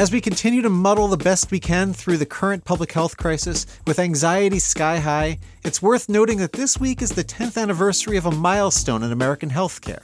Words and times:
As 0.00 0.10
we 0.10 0.22
continue 0.22 0.62
to 0.62 0.70
muddle 0.70 1.08
the 1.08 1.18
best 1.18 1.50
we 1.50 1.60
can 1.60 1.92
through 1.92 2.16
the 2.16 2.24
current 2.24 2.64
public 2.64 2.90
health 2.90 3.18
crisis 3.18 3.66
with 3.86 3.98
anxiety 3.98 4.58
sky 4.58 4.96
high, 4.96 5.38
it's 5.62 5.82
worth 5.82 6.08
noting 6.08 6.38
that 6.38 6.54
this 6.54 6.80
week 6.80 7.02
is 7.02 7.10
the 7.10 7.22
10th 7.22 7.60
anniversary 7.60 8.16
of 8.16 8.24
a 8.24 8.30
milestone 8.30 9.02
in 9.02 9.12
American 9.12 9.50
healthcare. 9.50 10.00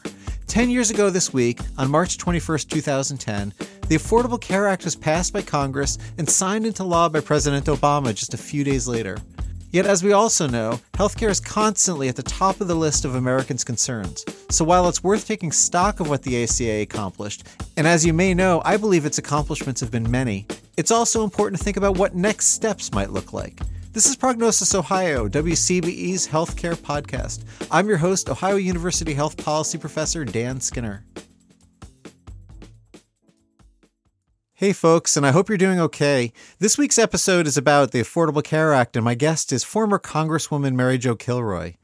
10 0.48 0.68
years 0.68 0.90
ago 0.90 1.08
this 1.08 1.32
week, 1.32 1.60
on 1.78 1.90
March 1.90 2.18
21, 2.18 2.58
2010, 2.68 3.54
the 3.88 3.96
Affordable 3.96 4.38
Care 4.38 4.68
Act 4.68 4.84
was 4.84 4.94
passed 4.94 5.32
by 5.32 5.40
Congress 5.40 5.96
and 6.18 6.28
signed 6.28 6.66
into 6.66 6.84
law 6.84 7.08
by 7.08 7.20
President 7.20 7.64
Obama 7.64 8.14
just 8.14 8.34
a 8.34 8.36
few 8.36 8.64
days 8.64 8.86
later. 8.86 9.16
Yet, 9.76 9.84
as 9.84 10.02
we 10.02 10.12
also 10.12 10.46
know, 10.46 10.80
healthcare 10.94 11.28
is 11.28 11.38
constantly 11.38 12.08
at 12.08 12.16
the 12.16 12.22
top 12.22 12.62
of 12.62 12.66
the 12.66 12.74
list 12.74 13.04
of 13.04 13.14
Americans' 13.14 13.62
concerns. 13.62 14.24
So 14.48 14.64
while 14.64 14.88
it's 14.88 15.04
worth 15.04 15.28
taking 15.28 15.52
stock 15.52 16.00
of 16.00 16.08
what 16.08 16.22
the 16.22 16.42
ACA 16.44 16.80
accomplished, 16.80 17.46
and 17.76 17.86
as 17.86 18.02
you 18.02 18.14
may 18.14 18.32
know, 18.32 18.62
I 18.64 18.78
believe 18.78 19.04
its 19.04 19.18
accomplishments 19.18 19.82
have 19.82 19.90
been 19.90 20.10
many, 20.10 20.46
it's 20.78 20.90
also 20.90 21.24
important 21.24 21.58
to 21.58 21.64
think 21.64 21.76
about 21.76 21.98
what 21.98 22.14
next 22.14 22.54
steps 22.54 22.90
might 22.92 23.10
look 23.10 23.34
like. 23.34 23.60
This 23.92 24.06
is 24.06 24.16
Prognosis 24.16 24.74
Ohio, 24.74 25.28
WCBE's 25.28 26.26
healthcare 26.26 26.74
podcast. 26.74 27.44
I'm 27.70 27.86
your 27.86 27.98
host, 27.98 28.30
Ohio 28.30 28.56
University 28.56 29.12
Health 29.12 29.36
Policy 29.36 29.76
Professor 29.76 30.24
Dan 30.24 30.58
Skinner. 30.58 31.04
Hey, 34.58 34.72
folks, 34.72 35.18
and 35.18 35.26
I 35.26 35.32
hope 35.32 35.50
you're 35.50 35.58
doing 35.58 35.78
okay. 35.80 36.32
This 36.60 36.78
week's 36.78 36.98
episode 36.98 37.46
is 37.46 37.58
about 37.58 37.90
the 37.90 38.00
Affordable 38.00 38.42
Care 38.42 38.72
Act, 38.72 38.96
and 38.96 39.04
my 39.04 39.14
guest 39.14 39.52
is 39.52 39.62
former 39.62 39.98
Congresswoman 39.98 40.72
Mary 40.74 40.96
Jo 40.96 41.14
Kilroy. 41.14 41.74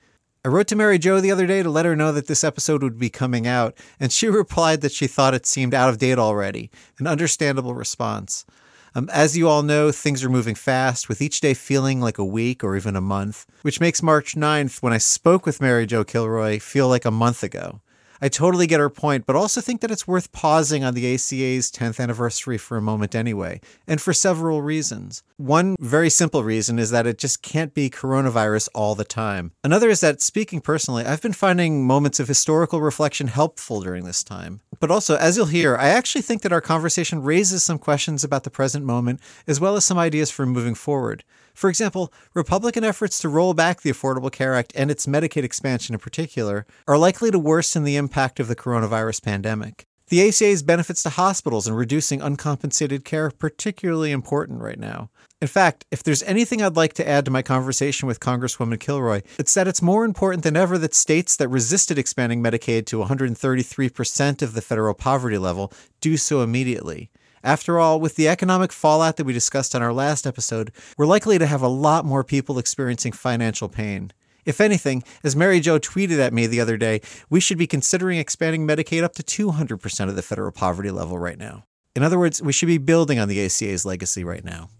I 0.43 0.49
wrote 0.49 0.69
to 0.69 0.77
Mary 0.77 0.99
Jo 0.99 1.21
the 1.21 1.31
other 1.31 1.47
day 1.47 1.63
to 1.63 1.69
let 1.69 1.85
her 1.85 1.95
know 1.95 2.13
that 2.13 2.29
this 2.29 2.43
episode 2.43 2.83
would 2.83 2.99
be 2.99 3.11
coming 3.11 3.47
out, 3.47 3.77
and 4.01 4.11
she 4.11 4.27
replied 4.31 4.81
that 4.81 4.93
she 4.93 5.07
thought 5.07 5.35
it 5.35 5.45
seemed 5.45 5.75
out 5.75 5.91
of 5.91 5.99
date 5.99 6.19
already, 6.19 6.71
an 6.99 7.07
understandable 7.07 7.75
response. 7.75 8.47
Um, 8.95 9.11
as 9.13 9.37
you 9.37 9.51
all 9.51 9.63
know, 9.63 9.93
things 9.93 10.25
are 10.25 10.31
moving 10.31 10.55
fast, 10.55 11.11
with 11.11 11.21
each 11.21 11.43
day 11.43 11.53
feeling 11.53 12.01
like 12.01 12.17
a 12.17 12.25
week 12.25 12.65
or 12.65 12.75
even 12.75 12.97
a 12.97 13.03
month, 13.03 13.45
which 13.61 13.81
makes 13.81 14.03
March 14.03 14.35
9th, 14.35 14.81
when 14.81 14.95
I 14.95 14.99
spoke 14.99 15.45
with 15.45 15.61
Mary 15.61 15.85
Jo 15.85 16.05
Kilroy, 16.05 16.59
feel 16.59 16.89
like 16.89 17.05
a 17.05 17.11
month 17.11 17.43
ago. 17.43 17.82
I 18.25 18.29
totally 18.29 18.69
get 18.69 18.79
her 18.79 18.89
point, 18.89 19.27
but 19.27 19.35
also 19.35 19.61
think 19.61 19.81
that 19.81 19.91
it's 19.91 20.07
worth 20.07 20.31
pausing 20.31 20.85
on 20.85 20.95
the 20.95 21.13
ACA's 21.13 21.73
10th 21.73 21.99
anniversary 21.99 22.57
for 22.57 22.77
a 22.77 22.83
moment 22.83 23.17
anyway, 23.17 23.61
and 23.89 24.01
for 24.01 24.13
several 24.13 24.63
reasons. 24.63 25.25
One 25.39 25.75
very 25.81 26.09
simple 26.09 26.45
reason 26.45 26.79
is 26.79 26.93
that 26.93 27.05
it 27.05 27.19
just 27.19 27.43
can't 27.43 27.75
be 27.75 27.91
coronavirus 27.91 28.69
all 28.77 28.95
the 28.95 29.05
time. 29.05 29.51
Another 29.65 29.89
is 29.89 30.03
that, 30.03 30.23
speaking 30.23 30.61
personally, 30.61 31.05
I've 31.05 31.21
been 31.21 31.33
finding 31.33 31.85
moments 31.85 32.21
of 32.21 32.29
historical 32.29 32.81
reflection 32.81 33.27
helpful 33.27 33.81
during 33.81 34.05
this 34.05 34.23
time. 34.23 34.61
But 34.79 34.93
also, 34.93 35.17
as 35.17 35.37
you'll 35.37 35.47
hear, 35.47 35.77
I 35.77 35.89
actually 35.89 36.23
think 36.23 36.43
that 36.43 36.53
our 36.53 36.61
conversation 36.61 37.25
raises 37.25 37.65
some 37.65 37.79
questions 37.79 38.23
about 38.23 38.45
the 38.45 38.51
present 38.51 38.85
moment, 38.85 39.21
as 39.49 39.59
well 39.59 39.75
as 39.75 39.85
some 39.85 39.99
ideas 39.99 40.31
for 40.31 40.47
moving 40.47 40.77
forward. 40.77 41.25
For 41.55 41.69
example, 41.71 42.13
Republican 42.35 42.85
efforts 42.85 43.19
to 43.21 43.29
roll 43.29 43.55
back 43.55 43.81
the 43.83 43.91
Affordable 43.91 44.33
Care 44.33 44.55
Act 44.55 44.73
and 44.75 44.91
its 44.91 45.07
Medicaid 45.07 45.45
expansion 45.45 45.95
in 45.95 46.01
particular 46.01 46.67
are 46.87 46.99
likely 46.99 47.31
to 47.31 47.39
worsen 47.39 47.85
the 47.85 47.97
impact 47.97 48.41
of 48.41 48.49
the 48.49 48.57
coronavirus 48.57 49.23
pandemic. 49.23 49.87
The 50.09 50.29
ACA's 50.29 50.63
benefits 50.63 51.03
to 51.05 51.11
hospitals 51.11 51.67
and 51.67 51.75
reducing 51.75 52.21
uncompensated 52.21 53.03
care 53.05 53.27
are 53.27 53.31
particularly 53.31 54.11
important 54.11 54.61
right 54.61 54.79
now. 54.79 55.09
In 55.41 55.49
fact, 55.49 55.87
if 55.91 56.03
there's 56.03 56.23
anything 56.25 56.61
I'd 56.61 56.77
like 56.77 56.93
to 56.95 57.09
add 57.09 57.25
to 57.25 57.31
my 57.31 57.41
conversation 57.41 58.07
with 58.07 58.21
Congresswoman 58.21 58.79
Kilroy, 58.79 59.23
it's 59.39 59.55
that 59.55 59.67
it's 59.67 59.81
more 59.81 60.05
important 60.05 60.45
than 60.45 60.57
ever 60.57 60.77
that 60.79 60.95
states 60.95 61.35
that 61.37 61.49
resisted 61.49 61.99
expanding 61.99 62.43
Medicaid 62.43 62.85
to 62.87 62.99
133% 62.99 64.43
of 64.43 64.53
the 64.53 64.61
federal 64.61 64.95
poverty 64.95 65.39
level 65.39 65.73
do 66.03 66.17
so 66.17 66.43
immediately. 66.43 67.11
After 67.45 67.81
all, 67.81 68.01
with 68.01 68.15
the 68.15 68.29
economic 68.29 68.73
fallout 68.73 69.17
that 69.17 69.25
we 69.25 69.33
discussed 69.33 69.75
on 69.75 69.83
our 69.83 69.93
last 69.93 70.27
episode, 70.27 70.71
we're 70.97 71.07
likely 71.07 71.39
to 71.39 71.47
have 71.47 71.63
a 71.63 71.69
lot 71.69 72.05
more 72.05 72.23
people 72.23 72.59
experiencing 72.59 73.13
financial 73.13 73.69
pain. 73.69 74.13
If 74.45 74.61
anything, 74.61 75.03
as 75.25 75.35
Mary 75.35 75.59
Jo 75.61 75.79
tweeted 75.79 76.19
at 76.19 76.33
me 76.33 76.47
the 76.47 76.61
other 76.61 76.77
day, 76.77 77.01
we 77.31 77.41
should 77.41 77.59
be 77.59 77.67
considering 77.67 78.19
expanding 78.19 78.67
Medicaid 78.67 79.03
up 79.03 79.15
to 79.15 79.23
200% 79.23 80.09
of 80.09 80.17
the 80.17 80.23
federal 80.23 80.53
poverty 80.53 80.91
level 80.91 81.19
right 81.19 81.39
now. 81.39 81.65
In 81.95 82.03
other 82.03 82.19
words, 82.19 82.41
we 82.41 82.53
should 82.53 82.67
be 82.67 82.79
building 82.79 83.19
on 83.19 83.29
the 83.29 83.45
ACA's 83.45 83.85
legacy 83.85 84.25
right 84.25 84.45
now. 84.45 84.71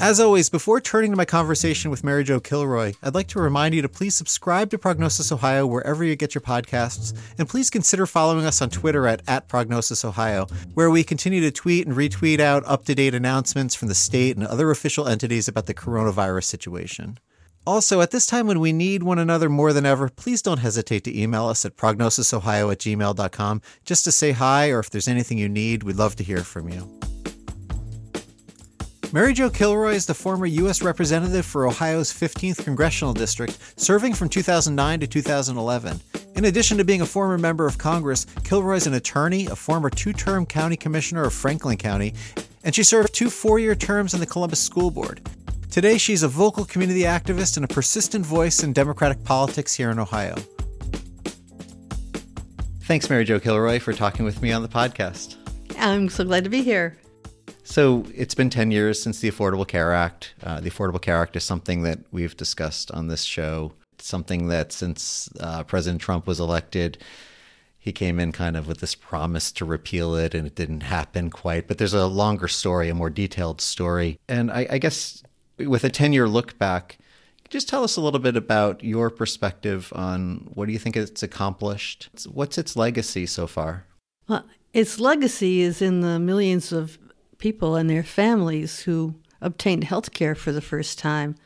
As 0.00 0.20
always, 0.20 0.48
before 0.48 0.80
turning 0.80 1.10
to 1.10 1.16
my 1.16 1.24
conversation 1.24 1.90
with 1.90 2.04
Mary 2.04 2.22
Jo 2.22 2.38
Kilroy, 2.38 2.92
I'd 3.02 3.16
like 3.16 3.26
to 3.28 3.40
remind 3.40 3.74
you 3.74 3.82
to 3.82 3.88
please 3.88 4.14
subscribe 4.14 4.70
to 4.70 4.78
Prognosis 4.78 5.32
Ohio 5.32 5.66
wherever 5.66 6.04
you 6.04 6.14
get 6.14 6.36
your 6.36 6.42
podcasts, 6.42 7.18
and 7.36 7.48
please 7.48 7.68
consider 7.68 8.06
following 8.06 8.46
us 8.46 8.62
on 8.62 8.70
Twitter 8.70 9.08
at, 9.08 9.22
at 9.26 9.48
Prognosis 9.48 10.04
Ohio, 10.04 10.46
where 10.74 10.88
we 10.88 11.02
continue 11.02 11.40
to 11.40 11.50
tweet 11.50 11.84
and 11.84 11.96
retweet 11.96 12.38
out 12.38 12.62
up 12.64 12.84
to 12.84 12.94
date 12.94 13.12
announcements 13.12 13.74
from 13.74 13.88
the 13.88 13.94
state 13.94 14.36
and 14.36 14.46
other 14.46 14.70
official 14.70 15.08
entities 15.08 15.48
about 15.48 15.66
the 15.66 15.74
coronavirus 15.74 16.44
situation. 16.44 17.18
Also, 17.66 18.00
at 18.00 18.12
this 18.12 18.24
time 18.24 18.46
when 18.46 18.60
we 18.60 18.72
need 18.72 19.02
one 19.02 19.18
another 19.18 19.48
more 19.48 19.72
than 19.72 19.84
ever, 19.84 20.08
please 20.08 20.42
don't 20.42 20.58
hesitate 20.58 21.02
to 21.02 21.20
email 21.20 21.46
us 21.46 21.64
at 21.64 21.76
prognosisohio 21.76 22.70
at 22.70 22.78
gmail.com 22.78 23.62
just 23.84 24.04
to 24.04 24.12
say 24.12 24.30
hi 24.30 24.70
or 24.70 24.78
if 24.78 24.90
there's 24.90 25.08
anything 25.08 25.38
you 25.38 25.48
need, 25.48 25.82
we'd 25.82 25.96
love 25.96 26.14
to 26.14 26.22
hear 26.22 26.44
from 26.44 26.68
you. 26.68 26.88
Mary 29.10 29.32
Jo 29.32 29.48
Kilroy 29.48 29.94
is 29.94 30.04
the 30.04 30.12
former 30.12 30.44
U.S. 30.44 30.82
Representative 30.82 31.46
for 31.46 31.66
Ohio's 31.66 32.12
15th 32.12 32.62
Congressional 32.62 33.14
District, 33.14 33.58
serving 33.80 34.12
from 34.12 34.28
2009 34.28 35.00
to 35.00 35.06
2011. 35.06 35.98
In 36.36 36.44
addition 36.44 36.76
to 36.76 36.84
being 36.84 37.00
a 37.00 37.06
former 37.06 37.38
member 37.38 37.66
of 37.66 37.78
Congress, 37.78 38.26
Kilroy 38.44 38.76
is 38.76 38.86
an 38.86 38.92
attorney, 38.92 39.46
a 39.46 39.56
former 39.56 39.88
two 39.88 40.12
term 40.12 40.44
county 40.44 40.76
commissioner 40.76 41.24
of 41.24 41.32
Franklin 41.32 41.78
County, 41.78 42.12
and 42.64 42.74
she 42.74 42.82
served 42.82 43.14
two 43.14 43.30
four 43.30 43.58
year 43.58 43.74
terms 43.74 44.12
on 44.12 44.20
the 44.20 44.26
Columbus 44.26 44.60
School 44.60 44.90
Board. 44.90 45.26
Today, 45.70 45.96
she's 45.96 46.22
a 46.22 46.28
vocal 46.28 46.66
community 46.66 47.02
activist 47.02 47.56
and 47.56 47.64
a 47.64 47.68
persistent 47.68 48.26
voice 48.26 48.62
in 48.62 48.74
Democratic 48.74 49.24
politics 49.24 49.74
here 49.74 49.90
in 49.90 49.98
Ohio. 49.98 50.34
Thanks, 52.82 53.08
Mary 53.08 53.24
Jo 53.24 53.40
Kilroy, 53.40 53.78
for 53.78 53.94
talking 53.94 54.26
with 54.26 54.42
me 54.42 54.52
on 54.52 54.60
the 54.60 54.68
podcast. 54.68 55.36
I'm 55.78 56.10
so 56.10 56.24
glad 56.24 56.44
to 56.44 56.50
be 56.50 56.62
here. 56.62 56.98
So 57.68 58.06
it's 58.14 58.34
been 58.34 58.48
10 58.48 58.70
years 58.70 59.00
since 59.00 59.20
the 59.20 59.30
Affordable 59.30 59.68
Care 59.68 59.92
Act. 59.92 60.32
Uh, 60.42 60.58
the 60.58 60.70
Affordable 60.70 61.02
Care 61.02 61.18
Act 61.18 61.36
is 61.36 61.44
something 61.44 61.82
that 61.82 61.98
we've 62.10 62.34
discussed 62.34 62.90
on 62.92 63.08
this 63.08 63.24
show. 63.24 63.74
It's 63.92 64.06
something 64.06 64.48
that 64.48 64.72
since 64.72 65.28
uh, 65.38 65.64
President 65.64 66.00
Trump 66.00 66.26
was 66.26 66.40
elected, 66.40 66.96
he 67.78 67.92
came 67.92 68.18
in 68.18 68.32
kind 68.32 68.56
of 68.56 68.66
with 68.66 68.80
this 68.80 68.94
promise 68.94 69.52
to 69.52 69.66
repeal 69.66 70.14
it, 70.14 70.34
and 70.34 70.46
it 70.46 70.54
didn't 70.54 70.80
happen 70.80 71.28
quite. 71.28 71.68
But 71.68 71.76
there's 71.76 71.92
a 71.92 72.06
longer 72.06 72.48
story, 72.48 72.88
a 72.88 72.94
more 72.94 73.10
detailed 73.10 73.60
story. 73.60 74.18
And 74.30 74.50
I, 74.50 74.66
I 74.70 74.78
guess 74.78 75.22
with 75.58 75.84
a 75.84 75.90
10 75.90 76.14
year 76.14 76.26
look 76.26 76.58
back, 76.58 76.96
just 77.50 77.68
tell 77.68 77.84
us 77.84 77.98
a 77.98 78.00
little 78.00 78.18
bit 78.18 78.34
about 78.34 78.82
your 78.82 79.10
perspective 79.10 79.92
on 79.94 80.48
what 80.54 80.64
do 80.64 80.72
you 80.72 80.78
think 80.78 80.96
it's 80.96 81.22
accomplished? 81.22 82.08
What's 82.32 82.56
its 82.56 82.76
legacy 82.76 83.26
so 83.26 83.46
far? 83.46 83.84
Well, 84.26 84.46
its 84.72 84.98
legacy 84.98 85.60
is 85.60 85.82
in 85.82 86.00
the 86.00 86.18
millions 86.18 86.72
of 86.72 86.98
people 87.38 87.76
and 87.76 87.88
their 87.88 88.02
families 88.02 88.80
who 88.80 89.14
obtained 89.40 89.84
health 89.84 90.12
care 90.12 90.34
for 90.34 90.52
the 90.52 90.60
first 90.60 90.98
time, 90.98 91.36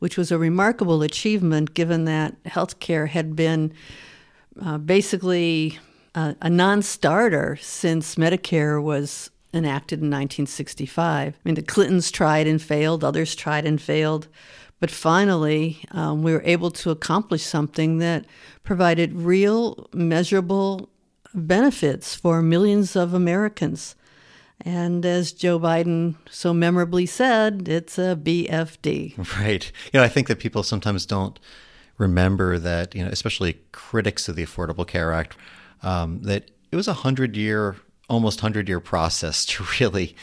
which 0.00 0.16
was 0.16 0.30
a 0.30 0.38
remarkable 0.38 1.02
achievement 1.02 1.74
given 1.74 2.04
that 2.04 2.34
health 2.44 2.80
care 2.80 3.06
had 3.06 3.36
been 3.36 3.72
uh, 4.60 4.78
basically 4.78 5.78
a, 6.14 6.34
a 6.42 6.50
non 6.50 6.82
starter 6.82 7.56
since 7.60 8.16
Medicare 8.16 8.82
was 8.82 9.30
enacted 9.54 10.00
in 10.00 10.06
1965. 10.06 11.34
I 11.34 11.38
mean, 11.44 11.54
the 11.54 11.62
Clintons 11.62 12.10
tried 12.10 12.46
and 12.46 12.60
failed, 12.60 13.04
others 13.04 13.34
tried 13.34 13.64
and 13.64 13.80
failed. 13.80 14.28
But 14.78 14.90
finally, 14.90 15.78
um, 15.92 16.22
we 16.22 16.32
were 16.32 16.42
able 16.44 16.70
to 16.72 16.90
accomplish 16.90 17.42
something 17.42 17.98
that 17.98 18.26
provided 18.62 19.14
real, 19.14 19.88
measurable 19.94 20.90
benefits 21.32 22.14
for 22.14 22.42
millions 22.42 22.94
of 22.94 23.14
Americans. 23.14 23.94
And 24.62 25.04
as 25.04 25.32
Joe 25.32 25.60
Biden 25.60 26.16
so 26.30 26.52
memorably 26.52 27.06
said, 27.06 27.68
it's 27.68 27.98
a 27.98 28.16
BFD. 28.16 29.38
Right. 29.38 29.70
You 29.92 30.00
know, 30.00 30.04
I 30.04 30.08
think 30.08 30.28
that 30.28 30.38
people 30.38 30.62
sometimes 30.62 31.06
don't 31.06 31.38
remember 31.98 32.58
that, 32.58 32.94
you 32.94 33.04
know, 33.04 33.10
especially 33.10 33.60
critics 33.72 34.28
of 34.28 34.36
the 34.36 34.44
Affordable 34.44 34.86
Care 34.86 35.12
Act, 35.12 35.36
um, 35.82 36.22
that 36.22 36.50
it 36.70 36.76
was 36.76 36.88
a 36.88 36.94
hundred 36.94 37.36
year, 37.36 37.76
almost 38.08 38.40
hundred 38.40 38.68
year 38.68 38.80
process 38.80 39.44
to 39.46 39.64
really 39.80 40.16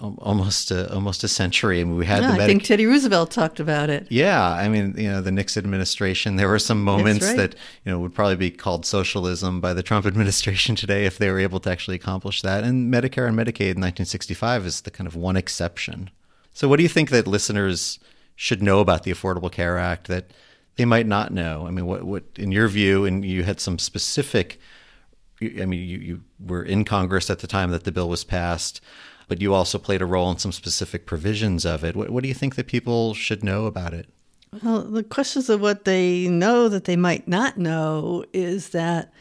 almost 0.00 0.70
a, 0.70 0.92
almost 0.92 1.24
a 1.24 1.28
century. 1.28 1.80
I 1.80 1.84
mean, 1.84 1.96
we 1.96 2.06
had 2.06 2.22
yeah, 2.22 2.32
the. 2.32 2.32
Medic- 2.34 2.42
I 2.42 2.46
think 2.46 2.64
Teddy 2.64 2.86
Roosevelt 2.86 3.30
talked 3.30 3.60
about 3.60 3.90
it. 3.90 4.06
Yeah, 4.10 4.50
I 4.52 4.68
mean, 4.68 4.94
you 4.96 5.10
know, 5.10 5.20
the 5.20 5.32
Nixon 5.32 5.64
administration. 5.64 6.36
There 6.36 6.48
were 6.48 6.58
some 6.58 6.82
moments 6.82 7.26
right. 7.26 7.36
that 7.36 7.54
you 7.84 7.92
know 7.92 7.98
would 8.00 8.14
probably 8.14 8.36
be 8.36 8.50
called 8.50 8.86
socialism 8.86 9.60
by 9.60 9.74
the 9.74 9.82
Trump 9.82 10.06
administration 10.06 10.76
today 10.76 11.04
if 11.04 11.18
they 11.18 11.30
were 11.30 11.38
able 11.38 11.60
to 11.60 11.70
actually 11.70 11.96
accomplish 11.96 12.42
that. 12.42 12.64
And 12.64 12.92
Medicare 12.92 13.28
and 13.28 13.36
Medicaid 13.36 13.74
in 13.74 13.80
1965 13.80 14.66
is 14.66 14.80
the 14.82 14.90
kind 14.90 15.06
of 15.06 15.16
one 15.16 15.36
exception. 15.36 16.10
So, 16.52 16.68
what 16.68 16.76
do 16.76 16.82
you 16.82 16.88
think 16.88 17.10
that 17.10 17.26
listeners 17.26 17.98
should 18.36 18.62
know 18.62 18.80
about 18.80 19.02
the 19.02 19.12
Affordable 19.12 19.50
Care 19.50 19.78
Act 19.78 20.08
that 20.08 20.32
they 20.76 20.84
might 20.84 21.06
not 21.06 21.32
know? 21.32 21.66
I 21.66 21.70
mean, 21.70 21.86
what, 21.86 22.04
what 22.04 22.24
in 22.36 22.52
your 22.52 22.68
view, 22.68 23.04
and 23.04 23.24
you 23.24 23.44
had 23.44 23.60
some 23.60 23.78
specific 23.78 24.58
I 25.40 25.66
mean, 25.66 25.88
you, 25.88 25.98
you 25.98 26.20
were 26.44 26.62
in 26.62 26.84
Congress 26.84 27.30
at 27.30 27.40
the 27.40 27.46
time 27.46 27.70
that 27.70 27.84
the 27.84 27.92
bill 27.92 28.08
was 28.08 28.24
passed, 28.24 28.80
but 29.28 29.40
you 29.40 29.54
also 29.54 29.78
played 29.78 30.02
a 30.02 30.06
role 30.06 30.30
in 30.30 30.38
some 30.38 30.52
specific 30.52 31.06
provisions 31.06 31.64
of 31.64 31.84
it. 31.84 31.94
What, 31.94 32.10
what 32.10 32.22
do 32.22 32.28
you 32.28 32.34
think 32.34 32.56
that 32.56 32.66
people 32.66 33.14
should 33.14 33.44
know 33.44 33.66
about 33.66 33.94
it? 33.94 34.08
Well, 34.62 34.82
the 34.82 35.04
questions 35.04 35.48
of 35.48 35.60
what 35.60 35.84
they 35.84 36.26
know 36.28 36.68
that 36.68 36.84
they 36.84 36.96
might 36.96 37.28
not 37.28 37.58
know 37.58 38.24
is 38.32 38.70
that 38.70 39.12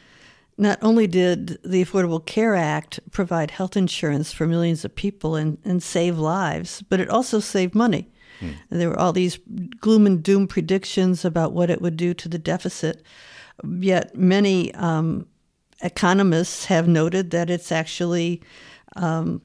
not 0.57 0.79
only 0.81 1.05
did 1.05 1.61
the 1.63 1.83
Affordable 1.83 2.25
Care 2.25 2.55
Act 2.55 2.99
provide 3.11 3.51
health 3.51 3.77
insurance 3.77 4.31
for 4.31 4.47
millions 4.47 4.83
of 4.83 4.95
people 4.95 5.35
and, 5.35 5.57
and 5.63 5.83
save 5.83 6.17
lives, 6.17 6.81
but 6.89 6.99
it 6.99 7.09
also 7.09 7.39
saved 7.39 7.75
money. 7.75 8.09
Hmm. 8.39 8.51
There 8.69 8.89
were 8.89 8.99
all 8.99 9.13
these 9.13 9.37
gloom 9.79 10.05
and 10.05 10.23
doom 10.23 10.47
predictions 10.47 11.25
about 11.25 11.53
what 11.53 11.69
it 11.69 11.81
would 11.81 11.97
do 11.97 12.13
to 12.15 12.29
the 12.29 12.39
deficit. 12.39 13.03
Yet 13.63 14.15
many 14.15 14.73
um, 14.75 15.27
economists 15.81 16.65
have 16.65 16.87
noted 16.87 17.31
that 17.31 17.49
it's 17.49 17.71
actually 17.71 18.41
um, 18.95 19.41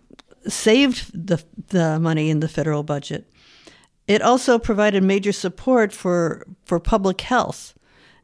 saved 0.46 1.10
the, 1.12 1.42
the 1.68 1.98
money 1.98 2.30
in 2.30 2.40
the 2.40 2.48
federal 2.48 2.82
budget. 2.82 3.30
It 4.06 4.22
also 4.22 4.58
provided 4.58 5.02
major 5.02 5.32
support 5.32 5.92
for, 5.92 6.46
for 6.64 6.80
public 6.80 7.20
health 7.20 7.74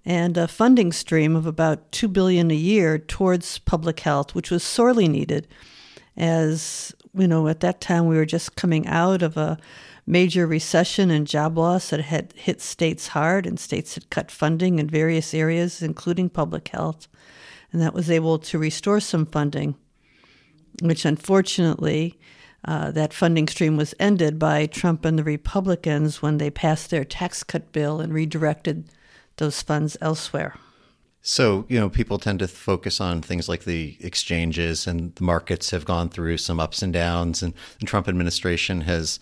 and 0.05 0.37
a 0.37 0.49
funding 0.49 0.91
stream 0.93 1.37
of 1.37 1.47
about 1.47 1.93
two 1.93 2.09
billion 2.09 2.51
a 2.51 2.55
year 2.55 2.99
towards 2.99 3.59
public 3.59 4.01
health, 4.01 4.35
which 4.35 4.51
was 4.51 4.63
sorely 4.63 5.07
needed, 5.07 5.47
as 6.17 6.95
you 7.15 7.29
know 7.29 7.47
at 7.49 7.61
that 7.61 7.81
time 7.81 8.07
we 8.07 8.17
were 8.17 8.27
just 8.27 8.57
coming 8.57 8.87
out 8.87 9.23
of 9.23 9.37
a 9.37 9.59
major 10.07 10.47
recession 10.47 11.11
and 11.11 11.27
job 11.27 11.59
loss 11.59 11.91
that 11.91 12.01
had 12.01 12.33
hit 12.35 12.63
states 12.63 13.09
hard, 13.09 13.47
and 13.47 13.61
states 13.61 13.95
had 13.95 14.09
cut 14.09 14.31
funding 14.31 14.79
in 14.79 14.89
various 14.89 15.35
areas, 15.35 15.83
including 15.83 16.31
public 16.31 16.69
health, 16.69 17.07
and 17.71 17.83
that 17.83 17.93
was 17.93 18.11
able 18.11 18.39
to 18.39 18.59
restore 18.59 19.01
some 19.01 19.27
funding, 19.27 19.77
which 20.83 21.05
unfortunately. 21.05 22.19
Uh, 22.65 22.91
that 22.91 23.15
funding 23.15 23.47
stream 23.47 23.77
was 23.77 23.95
ended 24.01 24.37
by 24.37 24.67
Trump 24.67 25.05
and 25.05 25.17
the 25.17 25.23
Republicans 25.23 26.21
when 26.21 26.39
they 26.39 26.51
passed 26.51 26.91
their 26.91 27.05
tax 27.05 27.45
cut 27.45 27.71
bill 27.71 28.01
and 28.01 28.13
redirected 28.13 28.91
those 29.37 29.63
funds 29.63 29.97
elsewhere. 30.01 30.57
So, 31.23 31.67
you 31.69 31.79
know, 31.79 31.91
people 31.91 32.19
tend 32.19 32.39
to 32.39 32.49
focus 32.49 33.01
on 33.01 33.23
things 33.23 33.49
like 33.49 33.65
the 33.65 33.97
exchanges 34.01 34.87
and 34.87 35.15
the 35.17 35.25
markets 35.25 35.71
have 35.71 35.85
gone 35.85 36.09
through 36.09 36.39
some 36.39 36.61
ups 36.61 36.83
and 36.83 36.93
downs, 36.93 37.43
and 37.43 37.55
the 37.81 37.87
Trump 37.87 38.09
administration 38.09 38.83
has 38.83 39.19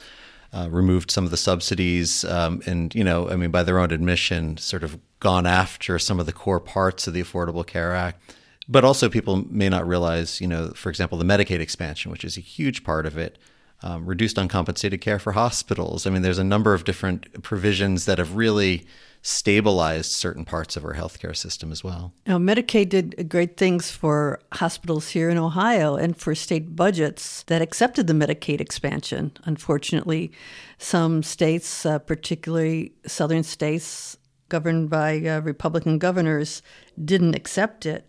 uh, 0.52 0.68
removed 0.70 1.10
some 1.10 1.24
of 1.24 1.30
the 1.30 1.36
subsidies, 1.36 2.24
um, 2.24 2.62
and 2.66 2.94
you 2.94 3.02
know, 3.02 3.28
I 3.28 3.36
mean, 3.36 3.50
by 3.50 3.62
their 3.62 3.78
own 3.78 3.90
admission, 3.90 4.56
sort 4.58 4.84
of 4.84 4.98
gone 5.20 5.46
after 5.46 5.98
some 5.98 6.20
of 6.20 6.26
the 6.26 6.32
core 6.32 6.60
parts 6.60 7.06
of 7.06 7.14
the 7.14 7.22
Affordable 7.22 7.66
Care 7.66 7.94
Act. 7.94 8.34
But 8.68 8.84
also, 8.84 9.08
people 9.08 9.44
may 9.48 9.68
not 9.68 9.86
realize, 9.86 10.40
you 10.40 10.48
know, 10.48 10.70
for 10.74 10.90
example, 10.90 11.18
the 11.18 11.24
Medicaid 11.24 11.60
expansion, 11.60 12.10
which 12.10 12.24
is 12.24 12.36
a 12.36 12.40
huge 12.40 12.82
part 12.82 13.06
of 13.06 13.16
it, 13.16 13.38
um, 13.82 14.06
reduced 14.06 14.38
uncompensated 14.38 15.00
care 15.00 15.18
for 15.18 15.32
hospitals. 15.32 16.06
I 16.06 16.10
mean, 16.10 16.22
there's 16.22 16.38
a 16.38 16.44
number 16.44 16.74
of 16.74 16.84
different 16.84 17.42
provisions 17.42 18.06
that 18.06 18.18
have 18.18 18.34
really 18.34 18.86
stabilized 19.22 20.12
certain 20.12 20.44
parts 20.44 20.76
of 20.76 20.84
our 20.84 20.94
healthcare 20.94 21.36
system 21.36 21.72
as 21.72 21.82
well. 21.82 22.12
Now, 22.26 22.38
Medicaid 22.38 22.90
did 22.90 23.28
great 23.28 23.56
things 23.56 23.90
for 23.90 24.38
hospitals 24.52 25.08
here 25.08 25.28
in 25.28 25.36
Ohio 25.36 25.96
and 25.96 26.16
for 26.16 26.34
state 26.34 26.76
budgets 26.76 27.42
that 27.44 27.60
accepted 27.60 28.06
the 28.06 28.12
Medicaid 28.12 28.60
expansion. 28.60 29.32
Unfortunately, 29.44 30.30
some 30.78 31.22
states, 31.24 31.84
uh, 31.84 31.98
particularly 31.98 32.92
southern 33.06 33.42
states 33.42 34.16
governed 34.48 34.90
by 34.90 35.18
uh, 35.26 35.40
Republican 35.40 35.98
governors, 35.98 36.62
didn't 37.04 37.34
accept 37.34 37.84
it. 37.84 38.08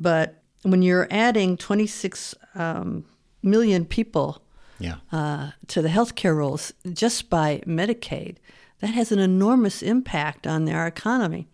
But 0.00 0.42
when 0.62 0.80
you're 0.82 1.06
adding 1.10 1.58
26 1.58 2.34
um, 2.54 3.04
million 3.42 3.84
people 3.84 4.42
yeah. 4.78 4.96
uh, 5.12 5.50
to 5.68 5.82
the 5.82 5.88
healthcare 5.88 6.36
rolls 6.36 6.72
just 6.92 7.28
by 7.28 7.62
Medicaid, 7.66 8.36
that 8.80 8.88
has 8.88 9.12
an 9.12 9.18
enormous 9.18 9.82
impact 9.82 10.46
on 10.46 10.68
our 10.68 10.86
economy. 10.86 11.48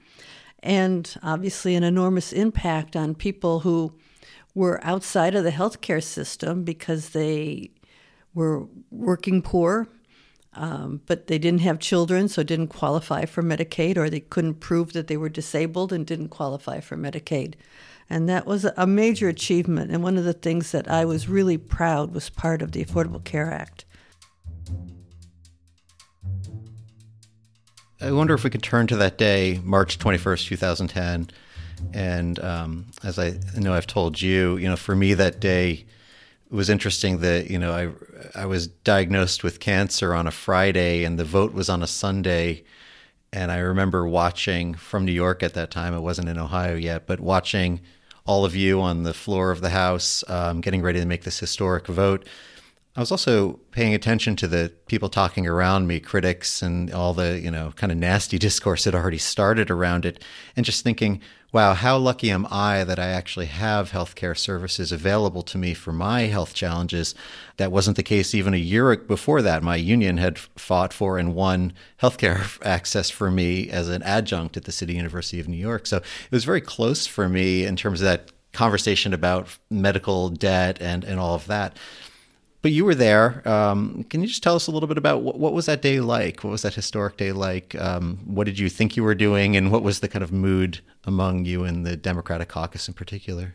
And 0.61 1.13
obviously, 1.23 1.75
an 1.75 1.83
enormous 1.83 2.33
impact 2.33 2.97
on 2.97 3.15
people 3.15 3.61
who 3.61 3.93
were 4.55 4.81
outside 4.85 5.35
of 5.35 5.45
the 5.45 5.51
healthcare 5.51 6.03
system 6.03 6.65
because 6.65 7.11
they 7.11 7.71
were 8.33 8.67
working 8.91 9.43
poor, 9.43 9.89
um, 10.55 11.03
but 11.07 11.27
they 11.27 11.39
didn't 11.39 11.61
have 11.61 11.79
children, 11.79 12.29
so 12.29 12.43
didn't 12.43 12.69
qualify 12.69 13.25
for 13.27 13.43
Medicaid, 13.43 13.97
or 13.97 14.09
they 14.09 14.21
couldn't 14.21 14.61
prove 14.61 14.93
that 14.93 15.09
they 15.09 15.17
were 15.17 15.29
disabled 15.29 15.93
and 15.93 16.07
didn't 16.07 16.29
qualify 16.29 16.81
for 16.81 16.97
Medicaid. 16.97 17.55
And 18.09 18.29
that 18.29 18.47
was 18.47 18.65
a 18.65 18.87
major 18.87 19.29
achievement. 19.29 19.91
And 19.91 20.03
one 20.03 20.17
of 20.17 20.25
the 20.25 20.33
things 20.33 20.73
that 20.73 20.89
I 20.89 21.05
was 21.05 21.29
really 21.29 21.59
proud 21.59 22.15
was 22.15 22.31
part 22.31 22.63
of 22.63 22.73
the 22.73 22.85
Affordable 22.85 23.23
Care 23.25 23.53
Act. 23.53 23.85
I 28.01 28.13
wonder 28.13 28.35
if 28.35 28.45
we 28.45 28.51
could 28.51 28.63
turn 28.63 28.87
to 28.89 28.97
that 28.97 29.19
day, 29.19 29.61
March 29.65 29.99
21st, 29.99 30.47
2010. 30.49 31.31
And 31.93 32.39
um, 32.41 32.87
as 33.03 33.19
I 33.19 33.39
know 33.57 33.75
I've 33.75 33.87
told 33.87 34.21
you, 34.21 34.57
you 34.57 34.69
know, 34.69 34.77
for 34.77 34.95
me 34.95 35.15
that 35.15 35.41
day 35.41 35.87
was 36.51 36.71
interesting 36.71 37.19
that, 37.19 37.51
you 37.51 37.59
know, 37.59 37.73
I, 37.73 38.41
I 38.43 38.47
was 38.47 38.69
diagnosed 38.69 39.43
with 39.43 39.61
cancer 39.61 40.15
on 40.15 40.27
a 40.27 40.31
Friday 40.31 41.05
and 41.05 41.19
the 41.19 41.25
vote 41.25 41.53
was 41.53 41.69
on 41.69 41.83
a 41.83 41.87
Sunday. 41.87 42.65
And 43.33 43.51
I 43.51 43.59
remember 43.59 44.07
watching 44.07 44.75
from 44.75 45.05
New 45.05 45.13
York 45.13 45.43
at 45.43 45.55
that 45.55 45.71
time, 45.71 45.95
it 45.95 46.01
wasn't 46.01 46.29
in 46.29 46.39
Ohio 46.39 46.77
yet, 46.77 47.07
but 47.07 47.19
watching 47.19 47.81
all 48.27 48.45
of 48.45 48.55
you 48.55 48.81
on 48.81 49.05
the 49.05 49.15
floor 49.15 49.51
of 49.51 49.61
the 49.61 49.71
House 49.71 50.25
um, 50.29 50.61
getting 50.61 50.83
ready 50.83 51.01
to 51.01 51.07
make 51.07 51.25
this 51.25 51.39
historic 51.39 51.87
vote. 51.87 52.27
I 52.97 53.01
was 53.01 53.11
also 53.11 53.61
paying 53.73 53.95
attention 53.95 54.37
to 54.37 54.49
the 54.49 54.73
people 54.87 55.11
talking 55.11 55.47
around 55.47 55.87
me, 55.87 56.01
critics, 56.01 56.63
and 56.63 56.93
all 56.93 57.13
the, 57.13 57.39
you 57.39 57.51
know, 57.51 57.73
kind 57.77 57.93
of 57.93 57.99
nasty 57.99 58.39
discourse 58.47 58.85
that 58.85 58.95
already 58.95 59.19
started 59.19 59.71
around 59.71 60.05
it, 60.05 60.23
and 60.57 60.65
just 60.65 60.83
thinking, 60.83 61.21
wow, 61.57 61.73
how 61.73 61.97
lucky 61.97 62.31
am 62.31 62.47
I 62.51 62.85
that 62.85 62.99
I 62.99 63.07
actually 63.07 63.47
have 63.47 63.91
healthcare 63.91 64.37
services 64.37 64.93
available 64.93 65.43
to 65.45 65.57
me 65.57 65.73
for 65.73 65.91
my 65.91 66.25
health 66.25 66.53
challenges. 66.53 67.15
That 67.57 67.73
wasn't 67.73 67.97
the 67.97 68.03
case 68.03 68.35
even 68.35 68.53
a 68.53 68.59
year 68.59 68.95
before 68.95 69.41
that. 69.41 69.63
My 69.63 69.77
union 69.77 70.19
had 70.19 70.39
fought 70.39 70.93
for 70.93 71.17
and 71.17 71.35
won 71.35 71.73
healthcare 72.03 72.61
access 72.63 73.09
for 73.09 73.31
me 73.31 73.71
as 73.71 73.89
an 73.89 74.03
adjunct 74.03 74.59
at 74.59 74.65
the 74.65 74.71
City 74.71 74.97
University 74.97 75.41
of 75.41 75.49
New 75.49 75.57
York. 75.57 75.87
So 75.87 75.97
it 75.97 76.31
was 76.31 76.45
very 76.45 76.61
close 76.61 77.07
for 77.07 77.27
me 77.27 77.65
in 77.65 77.75
terms 77.75 78.03
of 78.03 78.05
that 78.05 78.33
conversation 78.53 79.15
about 79.15 79.57
medical 79.71 80.29
debt 80.29 80.77
and, 80.83 81.05
and 81.05 81.19
all 81.19 81.35
of 81.35 81.47
that 81.47 81.79
but 82.67 82.73
you 82.73 82.85
were 82.85 82.97
there. 82.97 83.49
Um, 83.49 84.03
can 84.11 84.23
you 84.23 84.27
just 84.27 84.43
tell 84.43 84.57
us 84.57 84.67
a 84.67 84.73
little 84.73 84.89
bit 84.89 84.99
about 84.99 85.23
what, 85.23 85.39
what, 85.39 85.53
was 85.53 85.67
that 85.67 85.83
day 85.83 86.01
like? 86.01 86.43
What 86.43 86.51
was 86.51 86.63
that 86.63 86.75
historic 86.75 87.17
day 87.17 87.31
like? 87.31 87.77
Um, 87.77 88.19
what 88.25 88.43
did 88.43 88.59
you 88.59 88.69
think 88.69 88.97
you 88.97 89.05
were 89.05 89.15
doing, 89.15 89.57
and 89.57 89.71
what 89.71 89.85
was 89.85 90.01
the 90.01 90.09
kind 90.09 90.25
of 90.25 90.33
mood 90.33 90.81
among 91.05 91.45
you 91.45 91.63
and 91.63 91.87
the 91.87 91.97
Democratic 91.97 92.49
caucus 92.49 92.89
in 92.89 92.95
particular? 92.95 93.55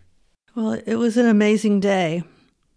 Well, 0.56 0.82
it 0.86 0.96
was 0.96 1.18
an 1.18 1.26
amazing 1.26 1.82
day. 1.82 2.24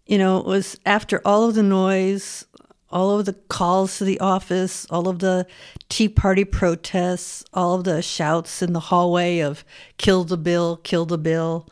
You 0.07 0.17
know, 0.17 0.37
it 0.39 0.45
was 0.45 0.77
after 0.85 1.21
all 1.23 1.47
of 1.47 1.55
the 1.55 1.63
noise, 1.63 2.45
all 2.89 3.17
of 3.17 3.25
the 3.25 3.31
calls 3.47 3.97
to 3.99 4.03
the 4.03 4.19
office, 4.19 4.85
all 4.89 5.07
of 5.07 5.19
the 5.19 5.47
Tea 5.87 6.09
Party 6.09 6.43
protests, 6.43 7.45
all 7.53 7.75
of 7.75 7.85
the 7.85 8.01
shouts 8.01 8.61
in 8.61 8.73
the 8.73 8.81
hallway 8.81 9.39
of 9.39 9.63
"kill 9.97 10.25
the 10.25 10.35
bill, 10.35 10.81
kill 10.83 11.05
the 11.05 11.17
bill." 11.17 11.69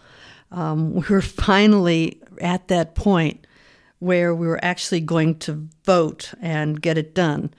Um, 0.51 0.93
we 0.93 1.03
were 1.09 1.21
finally 1.21 2.21
at 2.39 2.69
that 2.69 2.95
point 2.95 3.45
where 4.03 4.35
we 4.35 4.47
were 4.47 4.63
actually 4.63 4.99
going 4.99 5.39
to 5.39 5.67
vote 5.85 6.33
and 6.41 6.81
get 6.81 6.97
it 6.97 7.15
done 7.15 7.53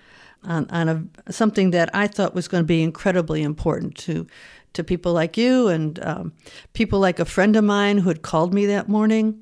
on, 0.45 0.69
on 0.71 0.89
a, 0.89 1.33
something 1.33 1.71
that 1.71 1.91
I 1.95 2.07
thought 2.07 2.35
was 2.35 2.49
going 2.49 2.63
to 2.63 2.67
be 2.67 2.83
incredibly 2.83 3.43
important 3.43 3.97
to 3.99 4.27
to 4.75 4.83
people 4.83 5.13
like 5.13 5.37
you 5.37 5.69
and 5.69 6.05
um, 6.05 6.33
people 6.73 6.99
like 6.99 7.21
a 7.21 7.25
friend 7.25 7.55
of 7.55 7.63
mine 7.63 7.99
who 7.99 8.09
had 8.09 8.23
called 8.23 8.53
me 8.53 8.67
that 8.67 8.89
morning. 8.89 9.41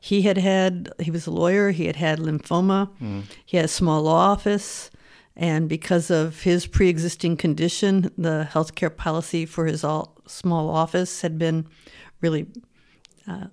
He 0.00 0.22
had 0.22 0.36
had 0.36 0.92
he 0.98 1.10
was 1.12 1.28
a 1.28 1.30
lawyer. 1.30 1.70
He 1.70 1.86
had 1.86 1.94
had 1.94 2.18
lymphoma. 2.18 2.90
Mm. 3.00 3.22
He 3.46 3.56
had 3.56 3.66
a 3.66 3.68
small 3.68 4.02
law 4.02 4.32
office. 4.32 4.90
And 5.36 5.68
because 5.68 6.10
of 6.10 6.42
his 6.42 6.66
pre 6.66 6.88
existing 6.88 7.36
condition, 7.36 8.10
the 8.18 8.48
healthcare 8.50 8.94
policy 8.94 9.46
for 9.46 9.66
his 9.66 9.84
all, 9.84 10.20
small 10.26 10.68
office 10.68 11.22
had 11.22 11.38
been 11.38 11.68
really 12.20 12.48
uh, 13.28 13.46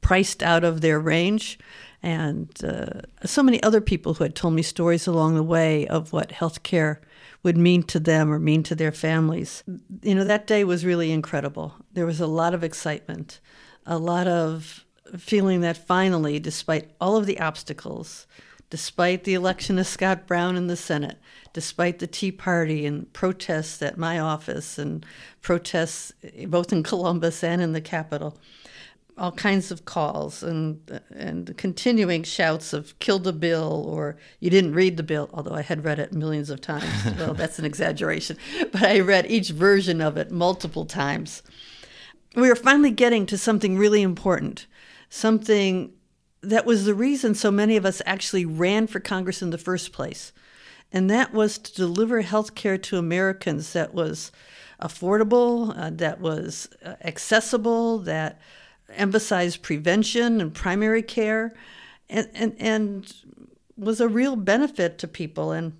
priced 0.00 0.42
out 0.42 0.62
of 0.62 0.80
their 0.80 1.00
range 1.00 1.58
and 2.02 2.50
uh, 2.64 3.00
so 3.24 3.42
many 3.42 3.62
other 3.62 3.80
people 3.80 4.14
who 4.14 4.24
had 4.24 4.34
told 4.34 4.54
me 4.54 4.62
stories 4.62 5.06
along 5.06 5.34
the 5.34 5.42
way 5.42 5.86
of 5.88 6.12
what 6.12 6.30
healthcare 6.30 6.98
would 7.42 7.56
mean 7.56 7.82
to 7.84 8.00
them 8.00 8.32
or 8.32 8.38
mean 8.38 8.62
to 8.64 8.74
their 8.74 8.92
families. 8.92 9.64
You 10.02 10.14
know, 10.14 10.24
that 10.24 10.46
day 10.46 10.64
was 10.64 10.84
really 10.84 11.10
incredible. 11.10 11.74
There 11.92 12.06
was 12.06 12.20
a 12.20 12.26
lot 12.26 12.54
of 12.54 12.64
excitement, 12.64 13.40
a 13.86 13.98
lot 13.98 14.26
of 14.26 14.84
feeling 15.16 15.60
that 15.62 15.86
finally, 15.86 16.38
despite 16.38 16.90
all 17.00 17.16
of 17.16 17.26
the 17.26 17.40
obstacles, 17.40 18.26
despite 18.70 19.24
the 19.24 19.34
election 19.34 19.78
of 19.78 19.86
Scott 19.86 20.26
Brown 20.26 20.56
in 20.56 20.66
the 20.66 20.76
Senate, 20.76 21.18
despite 21.52 21.98
the 21.98 22.06
Tea 22.06 22.30
Party 22.30 22.84
and 22.84 23.10
protests 23.12 23.80
at 23.82 23.96
my 23.96 24.18
office 24.18 24.78
and 24.78 25.04
protests 25.40 26.12
both 26.46 26.72
in 26.72 26.82
Columbus 26.84 27.42
and 27.42 27.62
in 27.62 27.72
the 27.72 27.80
Capitol, 27.80 28.38
all 29.18 29.32
kinds 29.32 29.70
of 29.70 29.84
calls 29.84 30.42
and 30.42 31.00
and 31.14 31.56
continuing 31.56 32.22
shouts 32.22 32.72
of 32.72 32.98
"kill 32.98 33.18
the 33.18 33.32
bill" 33.32 33.84
or 33.86 34.16
"you 34.40 34.50
didn't 34.50 34.74
read 34.74 34.96
the 34.96 35.02
bill." 35.02 35.28
Although 35.32 35.54
I 35.54 35.62
had 35.62 35.84
read 35.84 35.98
it 35.98 36.12
millions 36.12 36.50
of 36.50 36.60
times. 36.60 36.86
well, 37.18 37.34
that's 37.34 37.58
an 37.58 37.64
exaggeration, 37.64 38.36
but 38.72 38.82
I 38.82 39.00
read 39.00 39.30
each 39.30 39.50
version 39.50 40.00
of 40.00 40.16
it 40.16 40.30
multiple 40.30 40.84
times. 40.84 41.42
We 42.34 42.48
were 42.48 42.56
finally 42.56 42.90
getting 42.90 43.26
to 43.26 43.38
something 43.38 43.76
really 43.76 44.02
important, 44.02 44.66
something 45.08 45.92
that 46.40 46.66
was 46.66 46.84
the 46.84 46.94
reason 46.94 47.34
so 47.34 47.50
many 47.50 47.76
of 47.76 47.84
us 47.84 48.00
actually 48.06 48.44
ran 48.44 48.86
for 48.86 49.00
Congress 49.00 49.42
in 49.42 49.50
the 49.50 49.58
first 49.58 49.92
place, 49.92 50.32
and 50.92 51.10
that 51.10 51.32
was 51.34 51.58
to 51.58 51.74
deliver 51.74 52.20
health 52.20 52.54
care 52.54 52.78
to 52.78 52.98
Americans 52.98 53.72
that 53.72 53.92
was 53.92 54.30
affordable, 54.80 55.76
uh, 55.76 55.90
that 55.92 56.20
was 56.20 56.68
uh, 56.84 56.94
accessible, 57.02 57.98
that 57.98 58.40
emphasized 58.90 59.62
prevention 59.62 60.40
and 60.40 60.54
primary 60.54 61.02
care, 61.02 61.54
and, 62.08 62.28
and, 62.34 62.56
and 62.58 63.12
was 63.76 64.00
a 64.00 64.08
real 64.08 64.36
benefit 64.36 64.98
to 64.98 65.08
people. 65.08 65.52
And 65.52 65.76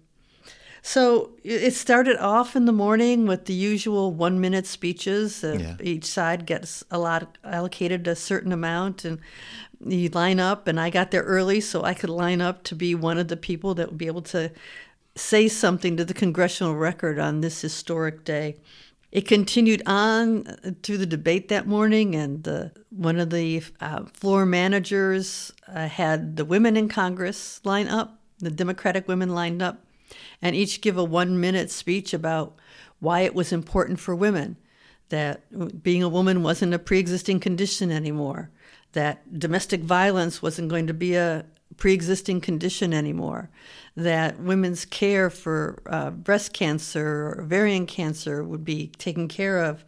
so 0.82 1.32
it 1.42 1.74
started 1.74 2.16
off 2.18 2.54
in 2.54 2.64
the 2.64 2.72
morning 2.72 3.26
with 3.26 3.46
the 3.46 3.54
usual 3.54 4.12
one 4.12 4.40
minute 4.40 4.66
speeches. 4.66 5.42
Yeah. 5.42 5.76
Each 5.80 6.04
side 6.04 6.46
gets 6.46 6.84
a 6.90 6.98
lot 6.98 7.36
allocated 7.44 8.06
a 8.06 8.14
certain 8.14 8.52
amount, 8.52 9.04
and 9.04 9.18
you 9.84 10.08
line 10.10 10.40
up. 10.40 10.68
And 10.68 10.78
I 10.78 10.90
got 10.90 11.10
there 11.10 11.22
early 11.22 11.60
so 11.60 11.82
I 11.82 11.94
could 11.94 12.10
line 12.10 12.40
up 12.40 12.62
to 12.64 12.74
be 12.74 12.94
one 12.94 13.18
of 13.18 13.28
the 13.28 13.36
people 13.36 13.74
that 13.74 13.88
would 13.88 13.98
be 13.98 14.06
able 14.06 14.22
to 14.22 14.52
say 15.16 15.48
something 15.48 15.96
to 15.96 16.04
the 16.04 16.14
congressional 16.14 16.76
record 16.76 17.18
on 17.18 17.40
this 17.40 17.60
historic 17.60 18.24
day. 18.24 18.56
It 19.10 19.26
continued 19.26 19.82
on 19.86 20.44
through 20.82 20.98
the 20.98 21.06
debate 21.06 21.48
that 21.48 21.66
morning, 21.66 22.14
and 22.14 22.44
the, 22.44 22.72
one 22.90 23.18
of 23.18 23.30
the 23.30 23.62
uh, 23.80 24.04
floor 24.12 24.44
managers 24.44 25.52
uh, 25.66 25.88
had 25.88 26.36
the 26.36 26.44
women 26.44 26.76
in 26.76 26.88
Congress 26.88 27.60
line 27.64 27.88
up, 27.88 28.20
the 28.38 28.50
Democratic 28.50 29.08
women 29.08 29.34
lined 29.34 29.62
up, 29.62 29.84
and 30.42 30.54
each 30.54 30.82
give 30.82 30.98
a 30.98 31.04
one 31.04 31.40
minute 31.40 31.70
speech 31.70 32.12
about 32.12 32.56
why 33.00 33.20
it 33.20 33.34
was 33.34 33.52
important 33.52 33.98
for 33.98 34.14
women 34.14 34.56
that 35.08 35.82
being 35.82 36.02
a 36.02 36.08
woman 36.08 36.42
wasn't 36.42 36.74
a 36.74 36.78
pre 36.78 36.98
existing 36.98 37.40
condition 37.40 37.90
anymore, 37.90 38.50
that 38.92 39.38
domestic 39.38 39.80
violence 39.80 40.42
wasn't 40.42 40.68
going 40.68 40.86
to 40.86 40.94
be 40.94 41.14
a 41.14 41.44
pre 41.76 41.92
existing 41.92 42.40
condition 42.40 42.92
anymore, 42.92 43.50
that 43.96 44.40
women's 44.40 44.84
care 44.84 45.30
for 45.30 45.82
uh, 45.86 46.10
breast 46.10 46.52
cancer 46.52 47.28
or 47.28 47.42
ovarian 47.42 47.86
cancer 47.86 48.42
would 48.42 48.64
be 48.64 48.88
taken 48.98 49.28
care 49.28 49.58
of. 49.58 49.84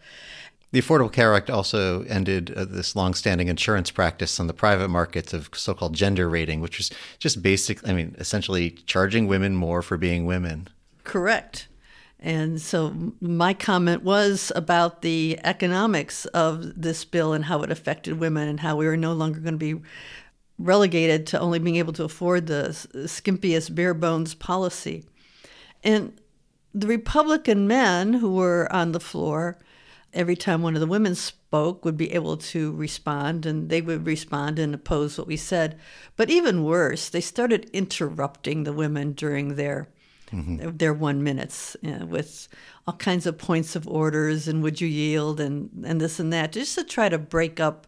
The 0.72 0.80
Affordable 0.80 1.12
Care 1.12 1.34
Act 1.34 1.50
also 1.50 2.02
ended 2.04 2.52
uh, 2.52 2.64
this 2.64 2.94
longstanding 2.94 3.49
insurance 3.49 3.90
practice 3.90 4.38
on 4.38 4.46
the 4.46 4.54
private 4.54 4.88
markets 4.88 5.32
of 5.32 5.50
so 5.52 5.75
called 5.75 5.94
gender 5.94 6.28
rating, 6.28 6.60
which 6.60 6.78
was 6.78 6.90
just 7.18 7.42
basic, 7.42 7.87
I 7.88 7.92
mean, 7.92 8.14
essentially 8.18 8.70
charging 8.70 9.26
women 9.26 9.56
more 9.56 9.82
for 9.82 9.96
being 9.96 10.26
women. 10.26 10.68
Correct. 11.02 11.66
And 12.20 12.60
so 12.60 13.14
my 13.20 13.54
comment 13.54 14.02
was 14.02 14.52
about 14.54 15.02
the 15.02 15.40
economics 15.42 16.26
of 16.26 16.80
this 16.80 17.04
bill 17.04 17.32
and 17.32 17.46
how 17.46 17.62
it 17.62 17.70
affected 17.72 18.20
women 18.20 18.46
and 18.46 18.60
how 18.60 18.76
we 18.76 18.87
were 18.87 18.96
no 18.96 19.14
longer 19.14 19.40
going 19.40 19.58
to 19.58 19.58
be 19.58 19.80
relegated 20.61 21.26
to 21.26 21.40
only 21.40 21.59
being 21.59 21.76
able 21.76 21.95
to 21.95 22.05
afford 22.05 22.47
the 22.47 22.69
skimpiest 23.07 23.75
bare 23.75 23.95
bones 23.95 24.35
policy. 24.35 25.05
And 25.83 26.21
the 26.75 26.87
Republican 26.87 27.67
men 27.67 28.12
who 28.12 28.35
were 28.35 28.71
on 28.71 28.93
the 28.93 29.00
floor, 29.00 29.59
every 30.12 30.37
time 30.37 30.62
one 30.62 30.75
of 30.75 30.81
the 30.81 30.87
women 30.87 31.14
spoke, 31.14 31.85
would 31.85 31.97
be 31.97 32.12
able 32.12 32.37
to 32.37 32.73
respond, 32.73 33.47
and 33.47 33.71
they 33.71 33.81
would 33.81 34.07
respond 34.07 34.59
and 34.59 34.75
oppose 34.75 35.17
what 35.17 35.26
we 35.26 35.37
said. 35.37 35.79
But 36.17 36.31
even 36.31 36.64
worse, 36.64 37.09
they 37.09 37.23
started 37.23 37.71
interrupting 37.73 38.64
the 38.64 38.73
women 38.73 39.12
during 39.12 39.57
their 39.57 39.88
mm-hmm. 40.31 40.76
their 40.76 40.95
one 40.95 41.25
minutes 41.25 41.76
you 41.81 41.99
know, 41.99 42.07
with 42.07 42.49
all 42.87 42.95
kinds 42.95 43.26
of 43.26 43.38
points 43.38 43.75
of 43.75 43.88
orders 43.88 44.47
and 44.47 44.62
would 44.62 44.81
you 44.81 44.87
yield 44.87 45.40
and 45.40 45.71
and 45.85 46.00
this 46.00 46.21
and 46.21 46.33
that, 46.33 46.52
just 46.52 46.76
to 46.76 46.85
try 46.85 47.09
to 47.09 47.19
break 47.19 47.59
up 47.59 47.87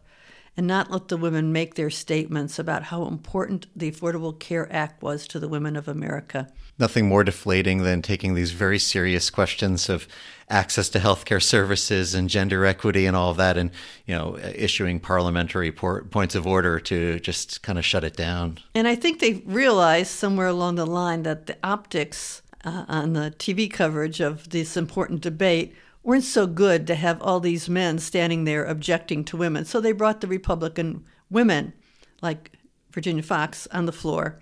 and 0.55 0.67
not 0.67 0.91
let 0.91 1.07
the 1.07 1.17
women 1.17 1.51
make 1.51 1.75
their 1.75 1.89
statements 1.89 2.59
about 2.59 2.83
how 2.83 3.05
important 3.05 3.65
the 3.75 3.91
Affordable 3.91 4.37
Care 4.37 4.71
Act 4.71 5.01
was 5.01 5.27
to 5.27 5.39
the 5.39 5.47
women 5.47 5.75
of 5.75 5.87
America. 5.87 6.47
Nothing 6.77 7.07
more 7.07 7.23
deflating 7.23 7.83
than 7.83 8.01
taking 8.01 8.33
these 8.33 8.51
very 8.51 8.79
serious 8.79 9.29
questions 9.29 9.89
of 9.89 10.07
access 10.49 10.89
to 10.89 10.99
healthcare 10.99 11.41
services 11.41 12.13
and 12.13 12.29
gender 12.29 12.65
equity 12.65 13.05
and 13.05 13.15
all 13.15 13.31
of 13.31 13.37
that 13.37 13.57
and 13.57 13.71
you 14.05 14.13
know 14.13 14.37
issuing 14.55 14.99
parliamentary 14.99 15.71
por- 15.71 16.03
points 16.03 16.35
of 16.35 16.45
order 16.45 16.79
to 16.79 17.19
just 17.21 17.63
kind 17.63 17.79
of 17.79 17.85
shut 17.85 18.03
it 18.03 18.15
down. 18.15 18.59
And 18.75 18.87
I 18.87 18.95
think 18.95 19.19
they 19.19 19.41
realized 19.45 20.11
somewhere 20.11 20.47
along 20.47 20.75
the 20.75 20.85
line 20.85 21.23
that 21.23 21.47
the 21.47 21.57
optics 21.63 22.41
uh, 22.63 22.85
on 22.87 23.13
the 23.13 23.33
TV 23.37 23.71
coverage 23.71 24.19
of 24.19 24.49
this 24.49 24.77
important 24.77 25.21
debate 25.21 25.75
weren't 26.03 26.23
so 26.23 26.45
good 26.45 26.85
to 26.87 26.95
have 26.95 27.21
all 27.21 27.39
these 27.39 27.69
men 27.69 27.97
standing 27.97 28.43
there 28.43 28.65
objecting 28.65 29.23
to 29.25 29.37
women. 29.37 29.65
So 29.65 29.79
they 29.79 29.93
brought 29.93 30.21
the 30.21 30.27
Republican 30.27 31.05
women, 31.29 31.73
like 32.21 32.51
Virginia 32.91 33.23
Foxx, 33.23 33.67
on 33.71 33.85
the 33.85 33.91
floor 33.91 34.39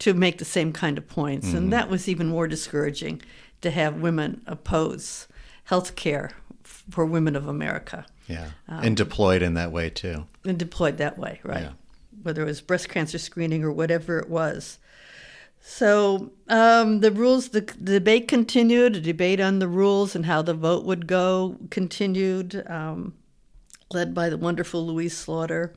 to 0.00 0.12
make 0.12 0.38
the 0.38 0.44
same 0.44 0.72
kind 0.72 0.98
of 0.98 1.08
points. 1.08 1.48
Mm-hmm. 1.48 1.56
And 1.56 1.72
that 1.72 1.88
was 1.88 2.08
even 2.08 2.28
more 2.28 2.48
discouraging 2.48 3.22
to 3.60 3.70
have 3.70 4.00
women 4.00 4.42
oppose 4.46 5.28
health 5.64 5.96
care 5.96 6.32
for 6.62 7.06
women 7.06 7.36
of 7.36 7.46
America. 7.46 8.04
Yeah. 8.26 8.50
Um, 8.68 8.84
and 8.84 8.96
deployed 8.96 9.42
in 9.42 9.54
that 9.54 9.70
way, 9.70 9.90
too. 9.90 10.26
And 10.44 10.58
deployed 10.58 10.98
that 10.98 11.18
way, 11.18 11.40
right. 11.44 11.62
Yeah. 11.62 11.72
Whether 12.22 12.42
it 12.42 12.46
was 12.46 12.60
breast 12.60 12.88
cancer 12.88 13.18
screening 13.18 13.62
or 13.62 13.70
whatever 13.70 14.18
it 14.18 14.28
was. 14.28 14.78
So 15.66 16.30
um, 16.50 17.00
the 17.00 17.10
rules, 17.10 17.48
the, 17.48 17.62
the, 17.62 17.94
debate 17.94 18.28
continued. 18.28 18.96
The 18.96 19.00
debate 19.00 19.40
on 19.40 19.60
the 19.60 19.66
rules 19.66 20.14
and 20.14 20.26
how 20.26 20.42
the 20.42 20.52
vote 20.52 20.84
would 20.84 21.06
go 21.06 21.56
continued, 21.70 22.62
um, 22.66 23.14
led 23.90 24.12
by 24.12 24.28
the 24.28 24.36
wonderful 24.36 24.86
Louise 24.86 25.16
Slaughter. 25.16 25.72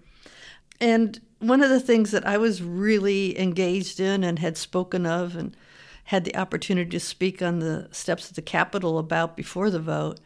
And 0.81 1.21
one 1.39 1.63
of 1.63 1.69
the 1.69 1.79
things 1.79 2.11
that 2.11 2.27
I 2.27 2.37
was 2.37 2.61
really 2.61 3.39
engaged 3.39 4.01
in 4.01 4.25
and 4.25 4.39
had 4.39 4.57
spoken 4.57 5.05
of 5.05 5.37
and 5.37 5.55
had 6.03 6.25
the 6.25 6.35
opportunity 6.35 6.89
to 6.89 6.99
speak 6.99 7.41
on 7.41 7.59
the 7.59 7.87
steps 7.91 8.29
of 8.29 8.35
the 8.35 8.41
Capitol 8.41 8.99
about 8.99 9.37
before 9.37 9.69
the 9.69 9.79
vote 9.79 10.19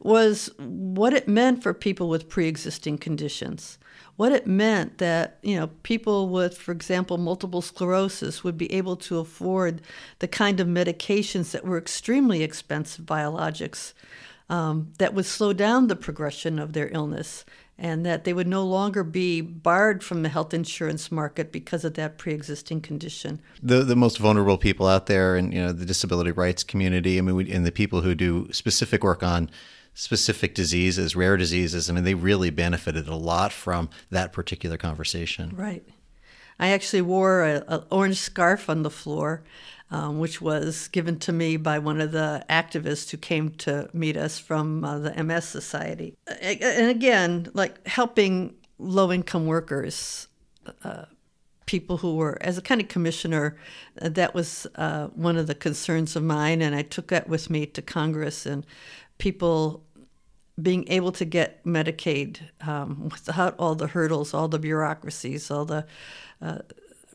was 0.00 0.50
what 0.58 1.14
it 1.14 1.28
meant 1.28 1.62
for 1.62 1.72
people 1.72 2.08
with 2.08 2.28
pre 2.28 2.48
existing 2.48 2.98
conditions 2.98 3.78
what 4.16 4.32
it 4.32 4.46
meant 4.46 4.98
that 4.98 5.38
you 5.42 5.56
know 5.56 5.68
people 5.82 6.28
with 6.28 6.56
for 6.56 6.72
example 6.72 7.18
multiple 7.18 7.62
sclerosis 7.62 8.44
would 8.44 8.56
be 8.56 8.72
able 8.72 8.96
to 8.96 9.18
afford 9.18 9.80
the 10.20 10.28
kind 10.28 10.60
of 10.60 10.66
medications 10.66 11.50
that 11.50 11.64
were 11.64 11.78
extremely 11.78 12.42
expensive 12.42 13.04
biologics 13.04 13.92
um, 14.50 14.92
that 14.98 15.14
would 15.14 15.26
slow 15.26 15.52
down 15.52 15.86
the 15.86 15.96
progression 15.96 16.58
of 16.58 16.72
their 16.74 16.88
illness 16.92 17.44
and 17.76 18.06
that 18.06 18.24
they 18.24 18.32
would 18.32 18.46
no 18.46 18.64
longer 18.64 19.02
be 19.02 19.40
barred 19.40 20.04
from 20.04 20.22
the 20.22 20.28
health 20.28 20.54
insurance 20.54 21.10
market 21.10 21.50
because 21.50 21.84
of 21.84 21.94
that 21.94 22.18
pre-existing 22.18 22.80
condition. 22.80 23.40
The 23.62 23.82
the 23.82 23.96
most 23.96 24.18
vulnerable 24.18 24.58
people 24.58 24.86
out 24.86 25.06
there, 25.06 25.34
and 25.34 25.52
you 25.52 25.60
know 25.60 25.72
the 25.72 25.84
disability 25.84 26.30
rights 26.30 26.62
community. 26.62 27.18
I 27.18 27.20
mean, 27.22 27.34
we, 27.34 27.50
and 27.50 27.66
the 27.66 27.72
people 27.72 28.02
who 28.02 28.14
do 28.14 28.48
specific 28.52 29.02
work 29.02 29.22
on 29.22 29.50
specific 29.94 30.54
diseases, 30.54 31.14
rare 31.16 31.36
diseases. 31.36 31.88
I 31.88 31.92
mean, 31.92 32.04
they 32.04 32.14
really 32.14 32.50
benefited 32.50 33.08
a 33.08 33.14
lot 33.14 33.52
from 33.52 33.88
that 34.10 34.32
particular 34.32 34.76
conversation. 34.76 35.54
Right. 35.56 35.84
I 36.58 36.68
actually 36.68 37.02
wore 37.02 37.42
an 37.42 37.84
orange 37.90 38.18
scarf 38.18 38.68
on 38.68 38.82
the 38.82 38.90
floor, 38.90 39.42
um, 39.90 40.18
which 40.18 40.40
was 40.40 40.88
given 40.88 41.18
to 41.20 41.32
me 41.32 41.56
by 41.56 41.78
one 41.78 42.00
of 42.00 42.12
the 42.12 42.44
activists 42.48 43.10
who 43.10 43.16
came 43.16 43.50
to 43.50 43.88
meet 43.92 44.16
us 44.16 44.38
from 44.38 44.84
uh, 44.84 44.98
the 44.98 45.22
MS 45.22 45.44
Society. 45.44 46.14
And 46.40 46.90
again, 46.90 47.48
like 47.54 47.86
helping 47.86 48.54
low 48.78 49.12
income 49.12 49.46
workers. 49.46 50.28
Uh, 50.82 51.04
people 51.66 51.98
who 51.98 52.16
were, 52.16 52.38
as 52.40 52.58
a 52.58 52.62
kind 52.62 52.80
of 52.80 52.88
commissioner, 52.88 53.56
uh, 54.00 54.08
that 54.10 54.34
was 54.34 54.66
uh, 54.76 55.06
one 55.08 55.36
of 55.36 55.46
the 55.46 55.54
concerns 55.54 56.16
of 56.16 56.22
mine, 56.22 56.60
and 56.60 56.74
I 56.74 56.82
took 56.82 57.08
that 57.08 57.28
with 57.28 57.48
me 57.48 57.66
to 57.66 57.82
Congress. 57.82 58.46
And 58.46 58.66
people 59.18 59.84
being 60.60 60.86
able 60.88 61.12
to 61.12 61.24
get 61.24 61.64
Medicaid 61.64 62.38
um, 62.66 63.08
without 63.10 63.54
all 63.58 63.74
the 63.74 63.88
hurdles, 63.88 64.34
all 64.34 64.48
the 64.48 64.58
bureaucracies, 64.58 65.50
all 65.50 65.64
the 65.64 65.86
uh, 66.40 66.58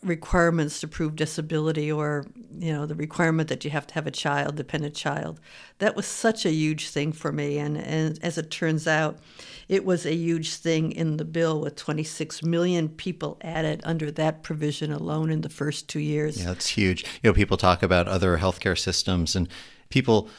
requirements 0.03 0.79
to 0.79 0.87
prove 0.87 1.15
disability, 1.15 1.91
or 1.91 2.25
you 2.57 2.71
know 2.71 2.85
the 2.85 2.95
requirement 2.95 3.49
that 3.49 3.63
you 3.63 3.71
have 3.71 3.87
to 3.87 3.93
have 3.93 4.07
a 4.07 4.11
child, 4.11 4.55
dependent 4.55 4.95
child. 4.95 5.39
That 5.79 5.95
was 5.95 6.05
such 6.05 6.45
a 6.45 6.51
huge 6.51 6.89
thing 6.89 7.11
for 7.11 7.31
me, 7.31 7.57
and, 7.57 7.77
and 7.77 8.19
as 8.21 8.37
it 8.37 8.51
turns 8.51 8.87
out, 8.87 9.19
it 9.67 9.85
was 9.85 10.05
a 10.05 10.13
huge 10.13 10.55
thing 10.55 10.91
in 10.91 11.17
the 11.17 11.25
bill 11.25 11.59
with 11.61 11.75
26 11.75 12.43
million 12.43 12.89
people 12.89 13.37
added 13.41 13.81
under 13.83 14.11
that 14.11 14.43
provision 14.43 14.91
alone 14.91 15.31
in 15.31 15.41
the 15.41 15.49
first 15.49 15.87
two 15.87 15.99
years. 15.99 16.39
Yeah, 16.39 16.47
that's 16.47 16.69
huge. 16.69 17.03
You 17.21 17.29
know, 17.29 17.33
people 17.33 17.57
talk 17.57 17.83
about 17.83 18.07
other 18.07 18.37
healthcare 18.37 18.77
systems, 18.77 19.35
and 19.35 19.47
people 19.89 20.29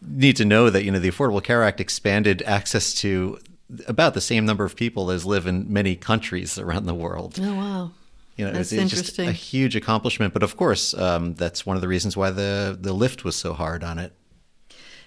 need 0.00 0.36
to 0.36 0.44
know 0.44 0.70
that 0.70 0.84
you 0.84 0.90
know 0.90 0.98
the 0.98 1.10
Affordable 1.10 1.42
Care 1.42 1.62
Act 1.62 1.80
expanded 1.80 2.42
access 2.42 2.94
to 2.94 3.38
about 3.88 4.14
the 4.14 4.20
same 4.20 4.46
number 4.46 4.64
of 4.64 4.76
people 4.76 5.10
as 5.10 5.24
live 5.24 5.46
in 5.46 5.72
many 5.72 5.96
countries 5.96 6.58
around 6.58 6.86
the 6.86 6.94
world. 6.94 7.38
Oh 7.40 7.54
wow. 7.54 7.90
You 8.36 8.44
know, 8.44 8.52
That's 8.52 8.70
it's, 8.70 8.92
it's 8.92 9.08
just 9.08 9.18
a 9.18 9.32
huge 9.32 9.76
accomplishment. 9.76 10.34
But 10.34 10.42
of 10.42 10.56
course, 10.56 10.92
um, 10.94 11.34
that's 11.34 11.64
one 11.64 11.76
of 11.76 11.80
the 11.80 11.88
reasons 11.88 12.16
why 12.16 12.30
the 12.30 12.76
the 12.78 12.92
lift 12.92 13.24
was 13.24 13.34
so 13.36 13.54
hard 13.54 13.82
on 13.82 13.98
it. 13.98 14.12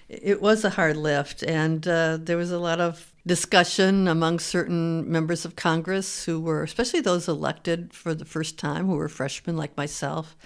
It 0.08 0.42
was 0.42 0.64
a 0.64 0.70
hard 0.70 0.96
lift, 0.96 1.44
and 1.44 1.86
uh, 1.86 2.18
there 2.20 2.36
was 2.36 2.50
a 2.50 2.58
lot 2.58 2.80
of 2.80 3.12
discussion 3.24 4.08
among 4.08 4.40
certain 4.40 5.08
members 5.10 5.44
of 5.44 5.54
Congress 5.54 6.24
who 6.24 6.40
were, 6.40 6.64
especially 6.64 7.00
those 7.00 7.28
elected 7.28 7.94
for 7.94 8.14
the 8.14 8.24
first 8.24 8.58
time, 8.58 8.86
who 8.86 8.96
were 8.96 9.08
freshmen 9.08 9.56
like 9.56 9.76
myself, 9.76 10.36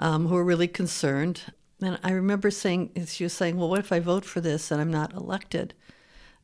um, 0.00 0.26
who 0.26 0.34
were 0.34 0.44
really 0.44 0.66
concerned. 0.66 1.42
And 1.82 1.98
I 2.02 2.12
remember 2.12 2.50
saying, 2.50 2.90
she 3.06 3.24
was 3.24 3.32
saying, 3.32 3.56
"Well, 3.56 3.68
what 3.68 3.80
if 3.80 3.92
I 3.92 4.00
vote 4.00 4.24
for 4.24 4.40
this 4.40 4.70
and 4.70 4.80
I'm 4.80 4.90
not 4.92 5.12
elected? 5.12 5.74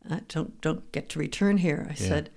I 0.08 0.20
don't 0.28 0.60
don't 0.60 0.90
get 0.92 1.08
to 1.10 1.18
return 1.18 1.58
here." 1.58 1.86
I 1.88 1.92
Yeah. 1.92 2.08
said, 2.08 2.30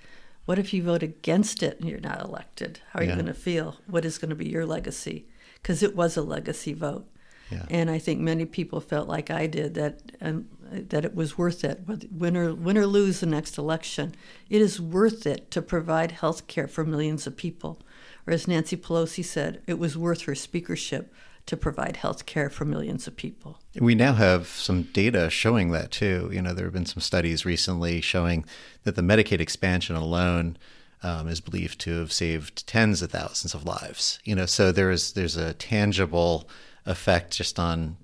"What 0.45 0.59
if 0.59 0.73
you 0.73 0.83
vote 0.83 1.03
against 1.03 1.63
it 1.63 1.79
and 1.79 1.89
you're 1.89 1.99
not 1.99 2.21
elected? 2.23 2.79
How 2.91 2.99
are 2.99 3.03
Yeah. 3.03 3.09
you 3.11 3.15
going 3.15 3.25
to 3.27 3.33
feel? 3.33 3.77
What 3.87 4.05
is 4.05 4.17
going 4.17 4.29
to 4.29 4.35
be 4.35 4.47
your 4.49 4.65
legacy?" 4.65 5.25
Because 5.55 5.81
it 5.81 5.95
was 5.95 6.15
a 6.17 6.21
legacy 6.21 6.73
vote. 6.73 7.07
Yeah. 7.51 7.65
And 7.69 7.89
I 7.89 7.99
think 7.99 8.19
many 8.19 8.45
people 8.45 8.79
felt 8.79 9.07
like 9.07 9.29
I 9.29 9.47
did 9.47 9.73
that 9.75 10.11
um, 10.21 10.47
that 10.71 11.05
it 11.05 11.13
was 11.13 11.37
worth 11.37 11.63
it. 11.63 11.81
Whether- 11.85 12.07
Win 12.11 12.35
or, 12.37 12.53
win 12.55 12.77
or 12.77 12.87
lose 12.87 13.19
the 13.19 13.25
next 13.27 13.57
election, 13.57 14.15
it 14.49 14.59
is 14.61 14.79
worth 14.81 15.27
it 15.27 15.51
to 15.51 15.61
provide 15.61 16.11
health 16.13 16.47
care 16.47 16.67
for 16.67 16.83
millions 16.83 17.27
of 17.27 17.37
people. 17.37 17.79
Or 18.25 18.33
as 18.33 18.47
Nancy 18.47 18.75
Pelosi 18.77 19.23
said, 19.23 19.61
it 19.67 19.77
was 19.77 19.97
worth 19.97 20.21
her 20.21 20.33
speakership 20.35 21.13
to 21.45 21.57
provide 21.57 21.97
health 21.97 22.25
care 22.25 22.49
for 22.49 22.65
millions 22.65 23.07
of 23.07 23.15
people. 23.15 23.59
We 23.79 23.95
now 23.95 24.13
have 24.13 24.47
some 24.47 24.83
data 24.83 25.29
showing 25.29 25.71
that 25.71 25.91
too. 25.91 26.29
You 26.31 26.41
know, 26.41 26.53
there 26.53 26.65
have 26.65 26.73
been 26.73 26.85
some 26.85 27.01
studies 27.01 27.45
recently 27.45 28.01
showing 28.01 28.45
that 28.83 28.95
the 28.95 29.01
Medicaid 29.01 29.41
expansion 29.41 29.95
alone 29.95 30.57
um, 31.01 31.27
is 31.27 31.41
believed 31.41 31.79
to 31.81 31.99
have 31.99 32.13
saved 32.13 32.65
tens 32.65 33.01
of 33.01 33.11
thousands 33.11 33.53
of 33.53 33.65
lives. 33.65 34.19
You 34.23 34.35
know, 34.35 34.45
so 34.45 34.71
there 34.71 34.89
is 34.89 35.13
there's 35.13 35.35
a 35.35 35.53
tangible 35.53 36.47
effect 36.85 37.33
just 37.33 37.59
on 37.59 37.97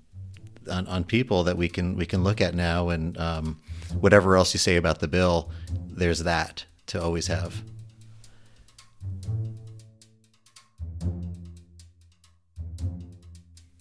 on, 0.70 0.86
on 0.86 1.04
people 1.04 1.44
that 1.44 1.56
we 1.56 1.68
can 1.68 1.96
we 1.96 2.06
can 2.06 2.22
look 2.22 2.40
at 2.40 2.54
now, 2.54 2.90
and 2.90 3.16
um, 3.18 3.60
whatever 3.98 4.36
else 4.36 4.52
you 4.52 4.58
say 4.58 4.76
about 4.76 5.00
the 5.00 5.08
bill, 5.08 5.50
there's 5.72 6.20
that 6.20 6.64
to 6.86 7.02
always 7.02 7.28
have. 7.28 7.62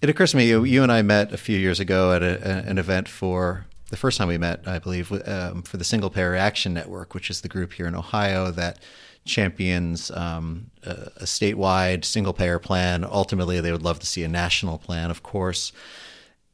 It 0.01 0.09
occurs 0.09 0.31
to 0.31 0.37
me, 0.37 0.47
you, 0.47 0.63
you 0.63 0.81
and 0.81 0.91
I 0.91 1.01
met 1.01 1.33
a 1.33 1.37
few 1.37 1.57
years 1.57 1.79
ago 1.79 2.13
at 2.13 2.23
a, 2.23 2.65
an 2.65 2.77
event 2.77 3.09
for 3.09 3.65
the 3.89 3.97
first 3.97 4.17
time 4.17 4.29
we 4.29 4.37
met, 4.37 4.65
I 4.65 4.79
believe, 4.79 5.11
um, 5.27 5.63
for 5.63 5.75
the 5.75 5.83
Single 5.83 6.09
Payer 6.09 6.35
Action 6.35 6.73
Network, 6.73 7.13
which 7.13 7.29
is 7.29 7.41
the 7.41 7.49
group 7.49 7.73
here 7.73 7.85
in 7.85 7.95
Ohio 7.95 8.49
that 8.51 8.79
champions 9.25 10.09
um, 10.11 10.71
a, 10.83 10.91
a 11.17 11.25
statewide 11.25 12.05
single 12.05 12.31
payer 12.31 12.59
plan. 12.59 13.03
Ultimately, 13.03 13.59
they 13.59 13.73
would 13.73 13.83
love 13.83 13.99
to 13.99 14.05
see 14.05 14.23
a 14.23 14.29
national 14.29 14.77
plan, 14.77 15.11
of 15.11 15.21
course. 15.21 15.73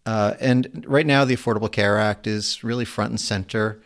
Uh, 0.07 0.33
and 0.39 0.83
right 0.87 1.05
now, 1.05 1.23
the 1.23 1.35
Affordable 1.35 1.71
Care 1.71 1.99
Act 1.99 2.25
is 2.25 2.63
really 2.63 2.85
front 2.85 3.11
and 3.11 3.21
center 3.21 3.81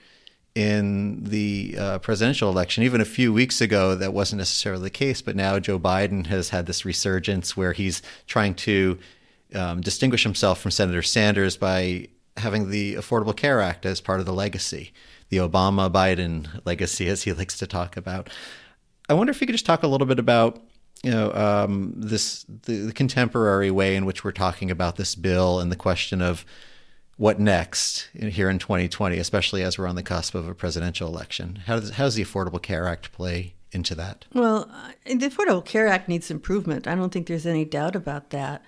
in 0.55 1.23
the 1.23 1.75
uh, 1.77 1.99
presidential 1.99 2.49
election. 2.49 2.83
Even 2.83 3.01
a 3.01 3.05
few 3.05 3.33
weeks 3.33 3.59
ago, 3.59 3.95
that 3.95 4.13
wasn't 4.13 4.37
necessarily 4.37 4.83
the 4.83 4.89
case, 4.89 5.21
but 5.21 5.35
now 5.35 5.59
Joe 5.59 5.79
Biden 5.79 6.27
has 6.27 6.49
had 6.49 6.65
this 6.65 6.85
resurgence 6.85 7.57
where 7.57 7.73
he's 7.73 8.01
trying 8.25 8.55
to 8.55 8.97
um, 9.53 9.81
distinguish 9.81 10.23
himself 10.23 10.59
from 10.59 10.71
Senator 10.71 11.01
Sanders 11.01 11.57
by 11.57 12.07
having 12.37 12.69
the 12.69 12.95
Affordable 12.95 13.35
Care 13.35 13.61
Act 13.61 13.85
as 13.85 14.01
part 14.01 14.19
of 14.19 14.25
the 14.25 14.33
legacy, 14.33 14.93
the 15.29 15.37
Obama 15.37 15.91
Biden 15.91 16.61
legacy, 16.65 17.07
as 17.07 17.23
he 17.23 17.33
likes 17.33 17.57
to 17.57 17.67
talk 17.67 17.97
about. 17.97 18.29
I 19.09 19.13
wonder 19.13 19.31
if 19.31 19.41
you 19.41 19.47
could 19.47 19.53
just 19.53 19.65
talk 19.65 19.83
a 19.83 19.87
little 19.87 20.07
bit 20.07 20.19
about 20.19 20.61
you 21.03 21.11
know 21.11 21.33
um, 21.33 21.93
this 21.95 22.45
the, 22.63 22.77
the 22.77 22.93
contemporary 22.93 23.71
way 23.71 23.95
in 23.95 24.05
which 24.05 24.23
we're 24.23 24.31
talking 24.31 24.69
about 24.69 24.97
this 24.97 25.15
bill 25.15 25.59
and 25.59 25.71
the 25.71 25.75
question 25.75 26.21
of 26.21 26.45
what 27.17 27.39
next 27.39 28.09
in- 28.13 28.29
here 28.29 28.49
in 28.49 28.59
2020, 28.59 29.17
especially 29.17 29.61
as 29.63 29.77
we're 29.77 29.87
on 29.87 29.95
the 29.95 30.03
cusp 30.03 30.35
of 30.35 30.47
a 30.47 30.55
presidential 30.55 31.07
election. 31.07 31.63
How 31.65 31.79
does 31.79 31.91
how 31.91 32.05
does 32.05 32.15
the 32.15 32.23
Affordable 32.23 32.61
Care 32.61 32.87
Act 32.87 33.11
play 33.11 33.55
into 33.71 33.95
that? 33.95 34.25
Well, 34.33 34.69
uh, 34.71 34.91
the 35.05 35.29
Affordable 35.29 35.65
Care 35.65 35.87
Act 35.87 36.07
needs 36.07 36.31
improvement. 36.31 36.87
I 36.87 36.95
don't 36.95 37.11
think 37.11 37.27
there's 37.27 37.45
any 37.45 37.65
doubt 37.65 37.95
about 37.95 38.29
that. 38.29 38.63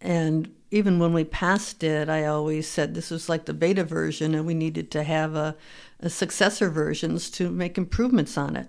And 0.00 0.52
even 0.70 0.98
when 0.98 1.12
we 1.12 1.24
passed 1.24 1.82
it, 1.82 2.08
I 2.08 2.26
always 2.26 2.68
said 2.68 2.94
this 2.94 3.10
was 3.10 3.28
like 3.28 3.46
the 3.46 3.54
beta 3.54 3.84
version, 3.84 4.34
and 4.34 4.46
we 4.46 4.54
needed 4.54 4.90
to 4.92 5.02
have 5.02 5.34
a, 5.34 5.56
a 6.00 6.10
successor 6.10 6.70
versions 6.70 7.30
to 7.30 7.50
make 7.50 7.78
improvements 7.78 8.36
on 8.36 8.56
it. 8.56 8.68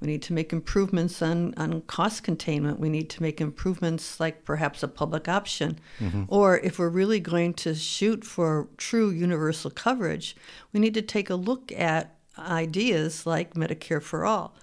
We 0.00 0.06
need 0.06 0.22
to 0.22 0.32
make 0.32 0.52
improvements 0.52 1.20
on, 1.22 1.54
on 1.56 1.80
cost 1.82 2.22
containment. 2.22 2.78
We 2.78 2.88
need 2.88 3.10
to 3.10 3.22
make 3.22 3.40
improvements 3.40 4.20
like 4.20 4.44
perhaps 4.44 4.84
a 4.84 4.88
public 4.88 5.28
option. 5.28 5.80
Or 6.28 6.58
if 6.58 6.78
we're 6.78 6.88
really 6.88 7.18
going 7.18 7.54
to 7.54 7.74
shoot 7.74 8.24
for 8.24 8.68
true 8.76 9.10
universal 9.10 9.72
coverage, 9.72 10.36
we 10.72 10.78
need 10.78 10.94
to 10.94 11.02
take 11.02 11.30
a 11.30 11.34
look 11.34 11.72
at 11.72 12.14
ideas 12.38 13.26
like 13.26 13.54
Medicare 13.54 14.00
for 14.00 14.24
All. 14.24 14.54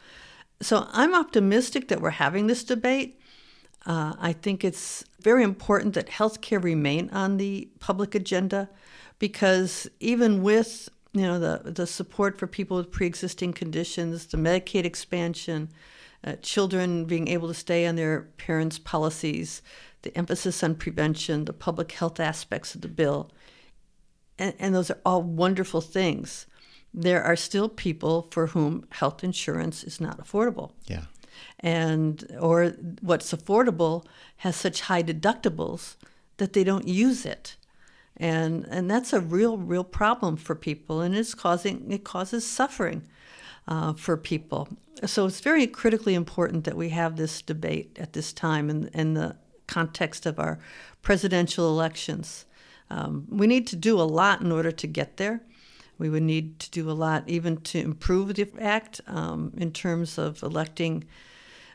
So 0.61 0.87
I'm 0.93 1.13
optimistic 1.13 1.89
that 1.89 1.99
we're 1.99 2.11
having 2.11 2.47
this 2.47 2.63
debate. 2.63 3.19
Uh, 3.85 4.13
I 4.17 4.31
think 4.31 4.63
it's 4.63 5.03
very 5.25 5.43
important 5.43 5.95
that 5.95 6.07
healthcare 6.07 6.63
remain 6.63 7.09
on 7.09 7.37
the 7.37 7.67
public 7.79 8.13
agenda 8.13 8.69
because 9.17 9.89
even 9.99 10.43
with 10.43 10.87
you 11.13 11.23
know 11.23 11.39
the 11.39 11.71
the 11.71 11.87
support 11.87 12.37
for 12.37 12.45
people 12.45 12.77
with 12.77 12.91
pre-existing 12.91 13.51
conditions, 13.51 14.27
the 14.27 14.37
Medicaid 14.37 14.85
expansion, 14.85 15.69
uh, 16.23 16.35
children 16.43 17.05
being 17.05 17.27
able 17.27 17.47
to 17.47 17.55
stay 17.55 17.87
on 17.87 17.95
their 17.95 18.21
parents' 18.37 18.77
policies, 18.77 19.63
the 20.03 20.15
emphasis 20.15 20.63
on 20.63 20.75
prevention, 20.75 21.45
the 21.45 21.53
public 21.53 21.91
health 21.93 22.19
aspects 22.19 22.75
of 22.75 22.81
the 22.81 22.87
bill, 22.87 23.31
and, 24.37 24.53
and 24.59 24.75
those 24.75 24.91
are 24.91 25.01
all 25.03 25.23
wonderful 25.23 25.81
things. 25.81 26.45
There 26.93 27.23
are 27.23 27.35
still 27.35 27.67
people 27.67 28.27
for 28.29 28.47
whom 28.47 28.85
health 28.91 29.23
insurance 29.23 29.83
is 29.83 29.99
not 29.99 30.19
affordable 30.19 30.73
Yeah. 30.85 31.05
And 31.65 32.37
or 32.39 32.67
what's 33.01 33.33
affordable 33.33 34.05
has 34.37 34.55
such 34.55 34.81
high 34.81 35.01
deductibles 35.01 35.95
that 36.37 36.53
they 36.53 36.63
don't 36.63 36.87
use 36.87 37.25
it. 37.25 37.55
And 38.15 38.65
and 38.69 38.89
that's 38.89 39.11
a 39.11 39.19
real 39.19 39.57
real 39.57 39.83
problem 39.83 40.37
for 40.37 40.53
people 40.53 41.01
and 41.01 41.15
it's 41.15 41.33
causing 41.33 41.91
it 41.91 42.03
causes 42.03 42.47
suffering 42.47 43.01
uh, 43.67 43.93
for 43.93 44.15
people. 44.15 44.69
So 45.05 45.25
it's 45.25 45.39
very 45.39 45.65
critically 45.65 46.13
important 46.13 46.65
that 46.65 46.77
we 46.77 46.89
have 46.89 47.17
this 47.17 47.41
debate 47.41 47.97
at 47.99 48.13
this 48.13 48.31
time 48.31 48.69
in, 48.69 48.87
in 48.89 49.15
the 49.15 49.35
context 49.65 50.27
of 50.27 50.39
our 50.39 50.59
presidential 51.01 51.67
elections. 51.67 52.45
Um, 52.91 53.25
we 53.27 53.47
need 53.47 53.65
to 53.67 53.75
do 53.75 53.99
a 53.99 54.03
lot 54.03 54.41
in 54.41 54.51
order 54.51 54.71
to 54.71 54.87
get 54.87 55.17
there. 55.17 55.41
We 55.97 56.09
would 56.09 56.23
need 56.23 56.59
to 56.59 56.69
do 56.69 56.89
a 56.91 56.93
lot 56.93 57.23
even 57.25 57.57
to 57.57 57.79
improve 57.79 58.35
the 58.35 58.47
act 58.59 59.01
um, 59.07 59.51
in 59.57 59.71
terms 59.71 60.19
of 60.19 60.43
electing 60.43 61.05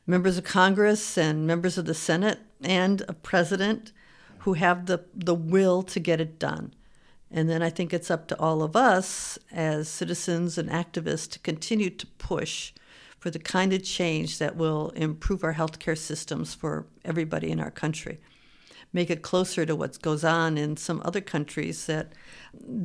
members 0.07 0.39
of 0.39 0.45
Congress 0.45 1.17
and 1.17 1.47
members 1.47 1.79
of 1.79 1.87
the 1.87 1.95
Senate 1.95 2.41
and 2.63 3.03
a 3.09 3.13
president 3.13 3.93
who 4.41 4.55
have 4.55 4.87
the, 4.87 5.05
the 5.15 5.35
will 5.35 5.83
to 5.83 6.01
get 6.01 6.21
it 6.21 6.39
done. 6.39 6.75
And 7.31 7.49
then 7.49 7.63
I 7.63 7.71
think 7.71 7.93
it's 7.93 8.11
up 8.11 8.27
to 8.29 8.39
all 8.41 8.63
of 8.63 8.75
us 8.75 9.39
as 9.53 9.89
citizens 9.89 10.59
and 10.59 10.69
activists 10.69 11.31
to 11.31 11.39
continue 11.39 11.91
to 11.91 12.07
push 12.07 12.73
for 13.21 13.31
the 13.31 13.39
kind 13.39 13.73
of 13.73 13.85
change 13.85 14.39
that 14.39 14.57
will 14.57 14.91
improve 14.91 15.45
our 15.45 15.55
healthcare 15.55 15.97
systems 15.97 16.55
for 16.55 16.87
everybody 17.05 17.51
in 17.51 17.61
our 17.61 17.71
country. 17.71 18.19
Make 18.93 19.11
it 19.11 19.23
closer 19.23 19.65
to 19.67 19.77
what 19.77 20.03
goes 20.03 20.25
on 20.25 20.59
in 20.59 20.77
some 20.77 21.01
other 21.05 21.21
countries 21.21 21.87
that 21.87 22.13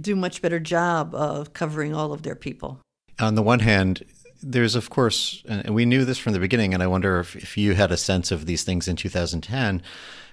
do 0.01 0.15
much 0.15 0.41
better 0.41 0.59
job 0.59 1.15
of 1.15 1.53
covering 1.53 1.95
all 1.95 2.13
of 2.13 2.21
their 2.21 2.35
people. 2.35 2.79
On 3.19 3.35
the 3.35 3.41
one 3.41 3.61
hand, 3.61 4.03
there's 4.41 4.75
of 4.75 4.89
course, 4.89 5.43
and 5.47 5.73
we 5.73 5.85
knew 5.85 6.05
this 6.05 6.17
from 6.17 6.33
the 6.33 6.39
beginning, 6.39 6.73
and 6.73 6.83
I 6.83 6.87
wonder 6.87 7.19
if, 7.19 7.35
if 7.35 7.57
you 7.57 7.73
had 7.73 7.91
a 7.91 7.97
sense 7.97 8.31
of 8.31 8.45
these 8.45 8.63
things 8.63 8.87
in 8.87 8.95
2010. 8.95 9.81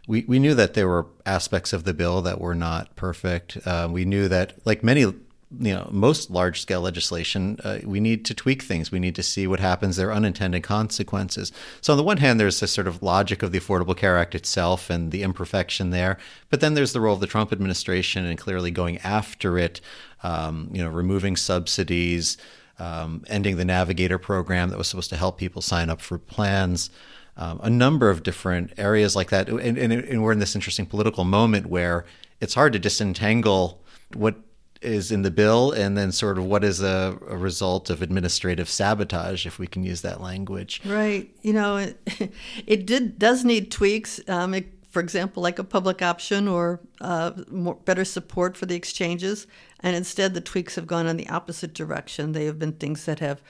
We, 0.09 0.25
we 0.27 0.39
knew 0.41 0.55
that 0.55 0.75
there 0.75 0.89
were 0.89 1.07
aspects 1.25 1.73
of 1.73 1.85
the 1.85 1.95
bill 1.95 2.23
that 2.23 2.41
were 2.41 2.57
not 2.57 2.95
perfect. 2.97 3.59
Uh, 3.65 3.89
we 3.91 4.05
knew 4.05 4.27
that, 4.29 4.55
like 4.67 4.83
many, 4.83 5.03
you 5.03 5.15
know, 5.59 5.89
most 5.93 6.29
large 6.29 6.61
scale 6.61 6.81
legislation, 6.81 7.59
uh, 7.63 7.79
we 7.85 8.01
need 8.01 8.25
to 8.25 8.35
tweak 8.35 8.63
things. 8.63 8.91
We 8.91 8.99
need 8.99 9.15
to 9.15 9.23
see 9.23 9.47
what 9.47 9.61
happens. 9.61 9.97
There 9.97 10.13
unintended 10.13 10.65
consequences. 10.65 11.53
So, 11.81 11.93
on 11.93 11.99
the 11.99 12.03
one 12.03 12.17
hand, 12.17 12.41
there's 12.41 12.59
this 12.59 12.73
sort 12.73 12.89
of 12.89 13.01
logic 13.01 13.45
of 13.45 13.53
the 13.53 13.61
Affordable 13.61 13.97
Care 13.97 14.19
Act 14.19 14.35
itself 14.35 14.91
and 14.91 15.13
the 15.13 15.23
imperfection 15.23 15.91
there. 15.91 16.19
But 16.51 16.61
then 16.61 16.75
there's 16.75 16.93
the 16.93 17.01
role 17.01 17.15
of 17.15 17.21
the 17.21 17.27
Trump 17.29 17.53
administration 17.53 18.27
and 18.27 18.37
clearly 18.37 18.73
going 18.73 18.99
after 18.99 19.57
it, 19.57 19.81
um, 20.25 20.69
you 20.73 20.83
know, 20.83 20.91
removing 20.91 21.37
subsidies 21.37 22.39
um, 22.79 23.25
ending 23.29 23.57
the 23.57 23.65
Navigator 23.65 24.19
program 24.19 24.71
that 24.71 24.79
was 24.79 24.89
supposed 24.89 25.11
to 25.11 25.17
help 25.17 25.39
people 25.39 25.63
sign 25.63 25.91
up 25.91 26.01
for 26.01 26.19
plans, 26.19 26.91
um, 27.37 27.61
a 27.63 27.71
number 27.71 28.11
of 28.11 28.23
different 28.23 28.73
areas 28.77 29.17
like 29.17 29.31
that. 29.31 29.49
And, 29.49 29.79
and, 29.79 29.93
and 29.93 30.23
we're 30.23 30.33
in 30.33 30.39
this 30.39 30.55
interesting 30.55 30.87
political 30.87 31.25
moment 31.25 31.67
where 31.67 32.05
it's 32.41 32.55
hard 32.55 32.73
to 32.75 32.79
disentangle 32.79 33.83
what 34.15 34.37
is 34.83 35.13
in 35.13 35.23
the 35.23 35.31
bill, 35.31 35.71
and 35.73 35.97
then 35.97 36.13
sort 36.13 36.39
of 36.39 36.45
what 36.45 36.65
is 36.65 36.83
a, 36.83 37.17
a, 37.29 37.37
result 37.37 37.89
of 37.89 38.03
administrative 38.03 38.69
sabotage, 38.69 39.47
if 39.47 39.59
we 39.59 39.67
can 39.67 39.85
use 39.85 40.03
that 40.03 40.21
language. 40.21 40.81
Right. 40.85 41.31
You 41.43 41.53
know, 41.53 41.77
it, 41.77 42.33
it 42.67 42.87
did 42.87 43.19
does 43.19 43.45
need 43.45 43.71
tweaks. 43.71 44.21
Um, 44.29 44.55
it, 44.55 44.67
for 44.91 45.01
example, 45.01 45.43
like 45.43 45.59
a 45.59 45.65
public 45.65 46.03
option 46.03 46.49
or 46.49 46.81
uh, 47.01 47.33
more, 47.51 47.77
better 47.77 48.05
support 48.05 48.57
for 48.57 48.67
the 48.67 48.75
exchanges, 48.75 49.47
and 49.83 49.97
instead 49.97 50.35
the 50.35 50.41
tweaks 50.41 50.77
have 50.77 50.87
gone 50.87 51.07
in 51.07 51.17
the 51.17 51.29
opposite 51.29 51.75
direction. 51.75 52.33
They 52.33 52.45
have 52.45 52.59
been 52.59 52.73
things 52.73 53.05
that 53.05 53.19
have 53.19 53.43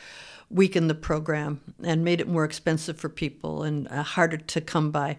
weakened 0.51 0.91
the 0.91 0.95
program 0.95 1.61
and 1.83 2.05
made 2.05 2.21
it 2.21 2.29
more 2.29 2.45
expensive 2.45 2.99
for 2.99 3.09
people 3.09 3.63
and 3.63 3.89
uh, 3.89 4.03
harder 4.03 4.37
to 4.37 4.61
come 4.61 4.91
by. 4.91 5.19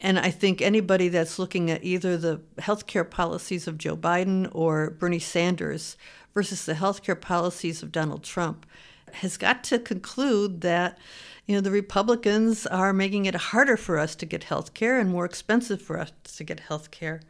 And 0.00 0.18
I 0.18 0.30
think 0.30 0.60
anybody 0.60 1.08
that's 1.08 1.38
looking 1.38 1.70
at 1.70 1.84
either 1.84 2.16
the 2.16 2.40
healthcare 2.58 3.08
policies 3.08 3.68
of 3.68 3.78
Joe 3.78 3.96
Biden 3.96 4.48
or 4.52 4.90
Bernie 4.90 5.20
Sanders 5.20 5.96
versus 6.34 6.64
the 6.66 6.74
healthcare 6.74 7.20
policies 7.20 7.82
of 7.82 7.92
Donald 7.92 8.24
Trump 8.24 8.66
has 9.12 9.36
got 9.36 9.62
to 9.64 9.78
conclude 9.78 10.62
that 10.62 10.98
you 11.46 11.54
know 11.54 11.60
the 11.60 11.70
Republicans 11.70 12.66
are 12.66 12.92
making 12.92 13.26
it 13.26 13.34
harder 13.34 13.76
for 13.76 13.98
us 13.98 14.14
to 14.16 14.26
get 14.26 14.44
health 14.44 14.74
care 14.74 14.98
and 14.98 15.10
more 15.10 15.24
expensive 15.24 15.80
for 15.80 15.98
us 15.98 16.12
to 16.24 16.44
get 16.44 16.60
health 16.60 16.90
care. 16.90 17.20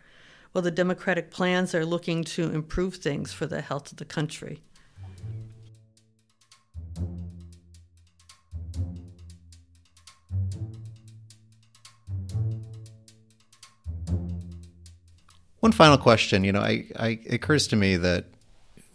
Well, 0.52 0.62
the 0.62 0.70
Democratic 0.70 1.30
plans 1.30 1.74
are 1.74 1.86
looking 1.86 2.24
to 2.24 2.50
improve 2.50 2.96
things 2.96 3.32
for 3.32 3.46
the 3.46 3.62
health 3.62 3.90
of 3.90 3.96
the 3.96 4.04
country. 4.04 4.60
One 15.60 15.72
final 15.72 15.96
question. 15.96 16.44
You 16.44 16.52
know, 16.52 16.60
I, 16.60 16.86
I, 16.96 17.08
it 17.24 17.34
occurs 17.34 17.68
to 17.68 17.76
me 17.76 17.96
that 17.96 18.26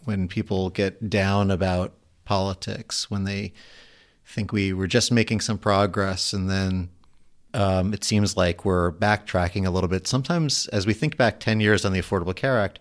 when 0.04 0.28
people 0.28 0.70
get 0.70 1.10
down 1.10 1.50
about 1.50 1.94
politics, 2.24 3.10
when 3.10 3.24
they 3.24 3.54
think 4.24 4.52
we 4.52 4.72
were 4.74 4.86
just 4.86 5.10
making 5.10 5.40
some 5.40 5.58
progress 5.58 6.32
and 6.32 6.48
then 6.48 6.90
um, 7.58 7.92
it 7.92 8.04
seems 8.04 8.36
like 8.36 8.64
we're 8.64 8.92
backtracking 8.92 9.66
a 9.66 9.70
little 9.70 9.88
bit. 9.88 10.06
Sometimes, 10.06 10.68
as 10.68 10.86
we 10.86 10.94
think 10.94 11.16
back 11.16 11.40
10 11.40 11.58
years 11.58 11.84
on 11.84 11.92
the 11.92 11.98
Affordable 11.98 12.34
Care 12.34 12.56
Act, 12.56 12.78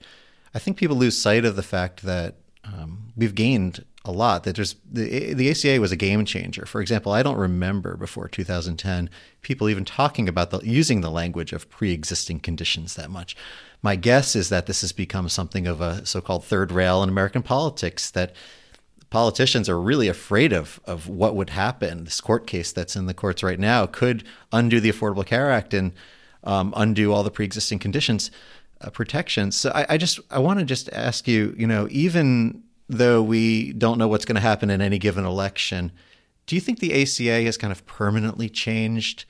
I 0.54 0.60
think 0.60 0.78
people 0.78 0.96
lose 0.96 1.20
sight 1.20 1.46
of 1.46 1.56
the 1.56 1.64
fact 1.64 2.04
that 2.04 2.36
um, 2.64 3.12
we've 3.18 3.34
gained 3.34 3.84
a 4.06 4.12
lot. 4.12 4.44
That 4.44 4.56
there's 4.56 4.76
the, 4.88 5.34
the 5.34 5.50
ACA 5.50 5.82
was 5.82 5.92
a 5.92 5.96
game 5.96 6.26
changer. 6.26 6.68
For 6.68 6.80
example, 6.80 7.12
I 7.12 7.24
don't 7.24 7.38
remember 7.38 7.98
before 7.98 8.28
2010 8.28 9.10
people 9.42 9.68
even 9.68 9.84
talking 9.84 10.30
about 10.30 10.52
the, 10.52 10.60
using 10.60 11.02
the 11.02 11.10
language 11.10 11.54
of 11.54 11.68
pre-existing 11.72 12.42
conditions 12.42 12.94
that 12.96 13.10
much. 13.10 13.36
My 13.82 13.96
guess 13.96 14.36
is 14.36 14.50
that 14.50 14.68
this 14.68 14.82
has 14.82 14.92
become 14.92 15.28
something 15.28 15.66
of 15.66 15.82
a 15.82 16.06
so-called 16.06 16.46
third 16.46 16.72
rail 16.72 17.02
in 17.02 17.10
American 17.10 17.42
politics 17.42 18.12
that 18.12 18.36
politicians 19.10 19.70
are 19.70 19.80
really 19.80 20.08
afraid 20.08 20.54
of 20.54 20.80
of 20.86 21.08
what 21.08 21.36
would 21.36 21.52
happen. 21.52 22.04
This 22.04 22.22
court 22.22 22.48
case 22.48 22.72
that's 22.72 22.96
in 22.96 23.06
the 23.06 23.14
courts 23.14 23.44
right 23.44 23.60
now 23.60 23.86
could 23.86 24.24
undo 24.52 24.80
the 24.80 24.92
Affordable 24.92 25.26
Care 25.26 25.52
Act 25.52 25.74
and 25.74 25.94
um, 26.44 26.74
undo 26.76 27.12
all 27.12 27.24
the 27.24 27.32
pre-existing 27.32 27.80
conditions 27.80 28.32
uh, 28.82 28.90
protections. 28.90 29.56
So 29.56 29.72
I, 29.74 29.86
I 29.92 29.98
just 29.98 30.20
I 30.30 30.40
want 30.40 30.60
to 30.60 30.66
just 30.66 30.90
ask 30.90 31.28
you, 31.28 31.56
you 31.58 31.68
know, 31.68 31.88
even 31.90 32.64
though 32.90 33.22
we 33.22 33.74
don't 33.74 33.98
know 33.98 34.08
what's 34.08 34.26
going 34.26 34.36
to 34.36 34.42
happen 34.42 34.70
in 34.70 34.82
any 34.82 34.98
given 34.98 35.26
election, 35.26 35.92
do 36.46 36.56
you 36.56 36.62
think 36.62 36.80
the 36.80 37.02
ACA 37.02 37.44
has 37.44 37.58
kind 37.58 37.72
of 37.72 37.86
permanently 37.86 38.50
changed 38.50 39.26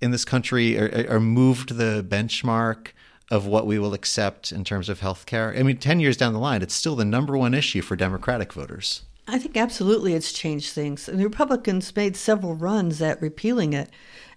in 0.00 0.10
this 0.10 0.24
country 0.24 0.78
or, 0.78 1.06
or 1.08 1.20
moved 1.20 1.76
the 1.76 2.04
benchmark? 2.08 2.88
Of 3.30 3.46
what 3.46 3.66
we 3.66 3.78
will 3.78 3.94
accept 3.94 4.52
in 4.52 4.64
terms 4.64 4.88
of 4.88 5.00
health 5.00 5.26
care? 5.26 5.54
I 5.56 5.62
mean, 5.62 5.78
10 5.78 6.00
years 6.00 6.16
down 6.16 6.32
the 6.32 6.38
line, 6.38 6.62
it's 6.62 6.74
still 6.74 6.96
the 6.96 7.04
number 7.04 7.36
one 7.36 7.54
issue 7.54 7.82
for 7.82 7.96
Democratic 7.96 8.52
voters. 8.52 9.02
I 9.28 9.38
think 9.38 9.56
absolutely 9.56 10.14
it's 10.14 10.32
changed 10.32 10.72
things. 10.72 11.08
And 11.08 11.18
the 11.18 11.24
Republicans 11.24 11.94
made 11.96 12.16
several 12.16 12.54
runs 12.54 13.02
at 13.02 13.20
repealing 13.20 13.72
it 13.72 13.90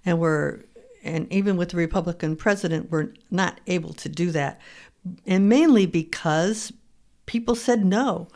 and 0.06 0.20
were 0.20 0.66
and 1.04 1.32
even 1.32 1.56
with 1.56 1.70
the 1.70 1.78
Republican 1.78 2.36
president 2.36 2.92
were 2.92 3.14
not 3.32 3.62
able 3.68 3.94
to 3.94 4.10
do 4.10 4.32
that. 4.32 4.60
And 5.26 5.48
mainly 5.48 5.86
because 5.86 6.74
people 7.26 7.56
said 7.56 7.86
no. 7.86 8.28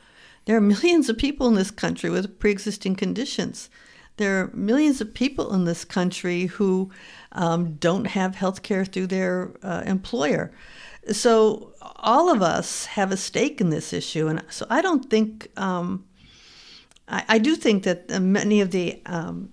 There 0.46 0.56
are 0.56 0.62
millions 0.76 1.10
of 1.10 1.18
people 1.18 1.48
in 1.48 1.56
this 1.56 1.72
country 1.72 2.10
with 2.10 2.39
pre-existing 2.39 2.96
conditions. 2.96 3.70
There 4.17 4.41
are 4.41 4.52
millions 4.54 5.02
of 5.02 5.13
people 5.13 5.54
in 5.54 5.65
this 5.65 5.84
country 5.84 6.45
who 6.45 6.91
um, 7.32 7.76
don't 7.76 8.06
have 8.06 8.36
health 8.36 8.62
care 8.62 8.86
through 8.86 9.08
their 9.08 9.52
uh, 9.63 9.84
employer. 9.86 10.52
So 11.12 11.73
all 11.82 12.30
of 12.30 12.41
us 12.41 12.86
have 12.86 13.12
a 13.12 13.17
stake 13.17 13.60
in 13.60 13.69
this 13.69 13.91
issue. 13.91 14.28
And 14.28 14.43
so 14.49 14.65
I 14.69 14.82
don't 14.82 15.10
think, 15.10 15.49
um, 15.60 16.06
I, 17.08 17.26
I, 17.28 17.38
do 17.39 17.56
think 17.56 17.84
that 17.84 18.10
many 18.21 18.62
of 18.62 18.71
the 18.71 19.02
um, 19.06 19.49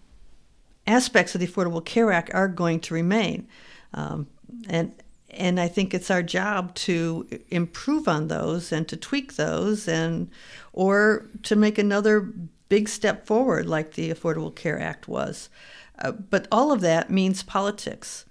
aspects 0.86 1.34
of 1.34 1.40
the 1.40 1.46
Affordable 1.46 1.84
Care 1.84 2.12
Act 2.12 2.30
are 2.34 2.48
going 2.48 2.80
to 2.80 2.94
remain. 2.94 3.48
Um, 3.94 4.28
and 4.68 4.94
and 5.30 5.60
I 5.60 5.68
think 5.68 5.94
it's 5.94 6.10
our 6.10 6.22
job 6.22 6.74
to 6.74 7.26
improve 7.50 8.08
on 8.08 8.26
those 8.26 8.72
and 8.72 8.88
to 8.88 8.96
tweak 8.96 9.36
those 9.36 9.86
and 9.86 10.28
or 10.72 11.26
to 11.44 11.54
make 11.54 11.78
another 11.78 12.32
big 12.70 12.88
step 12.88 13.26
forward 13.26 13.66
like 13.66 13.92
the 13.92 14.10
Affordable 14.10 14.54
Care 14.54 14.80
Act 14.80 15.06
was. 15.06 15.50
Uh, 15.98 16.12
but 16.12 16.48
all 16.50 16.72
of 16.72 16.80
that 16.80 17.10
means 17.10 17.42
politics. 17.42 18.24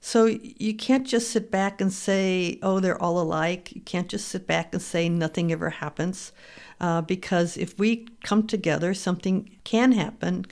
So 0.00 0.26
you 0.26 0.74
can't 0.74 1.06
just 1.06 1.30
sit 1.30 1.50
back 1.50 1.80
and 1.80 1.90
say, 1.90 2.58
oh, 2.62 2.78
they're 2.78 3.00
all 3.00 3.18
alike. 3.18 3.72
You 3.74 3.80
can't 3.80 4.08
just 4.08 4.28
sit 4.28 4.46
back 4.46 4.74
and 4.74 4.82
say 4.82 5.08
nothing 5.08 5.50
ever 5.50 5.70
happens. 5.70 6.32
Uh, 6.78 7.00
because 7.00 7.56
if 7.56 7.78
we 7.78 8.08
come 8.22 8.46
together, 8.46 8.92
something 8.92 9.56
can 9.64 9.92
happen. 9.92 10.44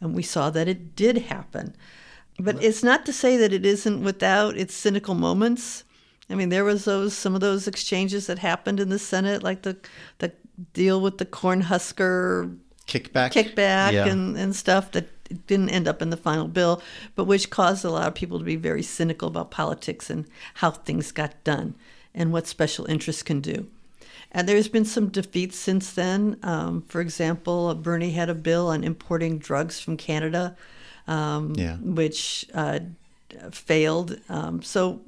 And 0.00 0.14
we 0.14 0.22
saw 0.22 0.50
that 0.50 0.68
it 0.68 0.94
did 0.94 1.18
happen. 1.18 1.74
But 2.38 2.62
it's 2.62 2.84
not 2.84 3.04
to 3.06 3.12
say 3.12 3.36
that 3.38 3.52
it 3.52 3.66
isn't 3.66 4.04
without 4.04 4.56
its 4.56 4.74
cynical 4.74 5.14
moments. 5.14 5.82
I 6.30 6.36
mean, 6.36 6.50
there 6.50 6.64
was 6.64 6.84
those 6.84 7.12
some 7.12 7.34
of 7.34 7.40
those 7.40 7.66
exchanges 7.66 8.28
that 8.28 8.38
happened 8.38 8.78
in 8.78 8.88
the 8.88 8.98
Senate, 8.98 9.42
like 9.42 9.62
the 9.62 9.76
the 10.18 10.32
deal 10.72 11.00
with 11.00 11.18
the 11.18 11.26
Cornhusker 11.26 12.56
kickback, 12.90 13.32
kickback, 13.32 13.92
yeah. 13.92 14.06
and, 14.06 14.36
and 14.36 14.54
stuff 14.54 14.90
that 14.92 15.08
didn't 15.46 15.70
end 15.70 15.86
up 15.86 16.02
in 16.02 16.10
the 16.10 16.16
final 16.16 16.48
bill, 16.48 16.82
but 17.14 17.24
which 17.24 17.50
caused 17.50 17.84
a 17.84 17.90
lot 17.90 18.08
of 18.08 18.14
people 18.14 18.38
to 18.38 18.44
be 18.44 18.56
very 18.56 18.82
cynical 18.82 19.28
about 19.28 19.50
politics 19.50 20.10
and 20.10 20.26
how 20.54 20.70
things 20.70 21.12
got 21.12 21.42
done 21.44 21.74
and 22.14 22.32
what 22.32 22.46
special 22.46 22.84
interests 22.86 23.22
can 23.22 23.40
do. 23.40 23.66
And 24.32 24.48
there's 24.48 24.68
been 24.68 24.84
some 24.84 25.08
defeats 25.08 25.56
since 25.56 25.92
then. 25.92 26.36
Um, 26.42 26.82
for 26.82 27.00
example, 27.00 27.74
Bernie 27.74 28.12
had 28.12 28.28
a 28.28 28.34
bill 28.34 28.68
on 28.68 28.84
importing 28.84 29.38
drugs 29.38 29.80
from 29.80 29.96
Canada, 29.96 30.56
um, 31.06 31.54
yeah. 31.56 31.76
which 31.76 32.46
uh, 32.54 32.80
failed. 33.50 34.18
Um, 34.28 34.62
so, 34.62 35.00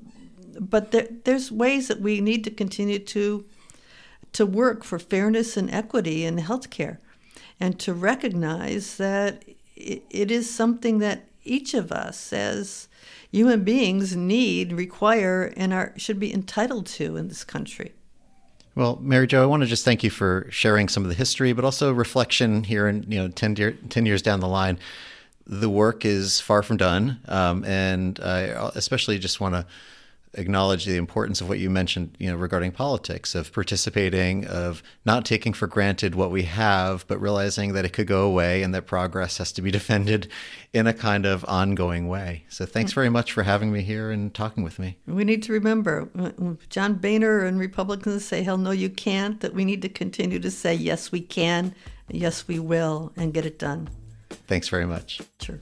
but 0.58 0.90
there, 0.90 1.08
there's 1.24 1.52
ways 1.52 1.88
that 1.88 2.00
we 2.00 2.20
need 2.20 2.44
to 2.44 2.50
continue 2.50 2.98
to 2.98 3.44
to 4.32 4.46
work 4.46 4.82
for 4.82 4.98
fairness 4.98 5.58
and 5.58 5.70
equity 5.70 6.24
in 6.24 6.36
healthcare 6.38 6.96
and 7.62 7.78
to 7.78 7.94
recognize 7.94 8.96
that 8.96 9.44
it 9.76 10.32
is 10.32 10.52
something 10.52 10.98
that 10.98 11.28
each 11.44 11.74
of 11.74 11.92
us 11.92 12.32
as 12.32 12.88
human 13.30 13.62
beings 13.62 14.16
need, 14.16 14.72
require, 14.72 15.52
and 15.56 15.72
are 15.72 15.92
should 15.96 16.18
be 16.18 16.34
entitled 16.34 16.86
to 16.86 17.16
in 17.16 17.28
this 17.28 17.44
country. 17.44 17.92
Well, 18.74 18.98
Mary 19.00 19.28
Jo, 19.28 19.44
I 19.44 19.46
want 19.46 19.62
to 19.62 19.68
just 19.68 19.84
thank 19.84 20.02
you 20.02 20.10
for 20.10 20.48
sharing 20.50 20.88
some 20.88 21.04
of 21.04 21.08
the 21.08 21.14
history, 21.14 21.52
but 21.52 21.64
also 21.64 21.92
reflection 21.92 22.64
here. 22.64 22.88
And 22.88 23.04
you 23.12 23.20
know, 23.20 23.28
10, 23.28 23.54
year, 23.54 23.78
10 23.90 24.06
years 24.06 24.22
down 24.22 24.40
the 24.40 24.48
line, 24.48 24.76
the 25.46 25.70
work 25.70 26.04
is 26.04 26.40
far 26.40 26.64
from 26.64 26.78
done, 26.78 27.20
um, 27.28 27.64
and 27.64 28.18
I 28.18 28.70
especially 28.74 29.20
just 29.20 29.40
want 29.40 29.54
to 29.54 29.66
acknowledge 30.34 30.84
the 30.84 30.96
importance 30.96 31.40
of 31.40 31.48
what 31.48 31.58
you 31.58 31.68
mentioned, 31.68 32.16
you 32.18 32.30
know, 32.30 32.36
regarding 32.36 32.72
politics, 32.72 33.34
of 33.34 33.52
participating, 33.52 34.46
of 34.46 34.82
not 35.04 35.24
taking 35.24 35.52
for 35.52 35.66
granted 35.66 36.14
what 36.14 36.30
we 36.30 36.44
have, 36.44 37.06
but 37.06 37.20
realizing 37.20 37.74
that 37.74 37.84
it 37.84 37.92
could 37.92 38.06
go 38.06 38.26
away 38.26 38.62
and 38.62 38.74
that 38.74 38.86
progress 38.86 39.38
has 39.38 39.52
to 39.52 39.62
be 39.62 39.70
defended 39.78 40.28
in 40.72 40.86
a 40.86 40.92
kind 40.92 41.26
of 41.26 41.44
ongoing 41.46 42.08
way. 42.08 42.44
So 42.48 42.64
thanks 42.64 42.92
very 42.92 43.10
much 43.10 43.32
for 43.32 43.42
having 43.42 43.72
me 43.72 43.82
here 43.82 44.10
and 44.10 44.32
talking 44.32 44.64
with 44.64 44.78
me. 44.78 44.96
We 45.06 45.24
need 45.24 45.42
to 45.44 45.52
remember 45.52 46.08
John 46.70 46.94
Boehner 46.94 47.44
and 47.44 47.58
Republicans 47.58 48.24
say, 48.24 48.42
hell 48.42 48.58
no, 48.58 48.70
you 48.70 48.88
can't, 48.88 49.40
that 49.40 49.54
we 49.54 49.64
need 49.64 49.82
to 49.82 49.88
continue 49.88 50.38
to 50.38 50.50
say, 50.50 50.74
yes, 50.74 51.12
we 51.12 51.20
can, 51.20 51.74
yes, 52.08 52.48
we 52.48 52.58
will, 52.58 53.12
and 53.16 53.34
get 53.34 53.44
it 53.44 53.58
done. 53.58 53.90
Thanks 54.46 54.68
very 54.68 54.86
much. 54.86 55.20
Sure. 55.40 55.60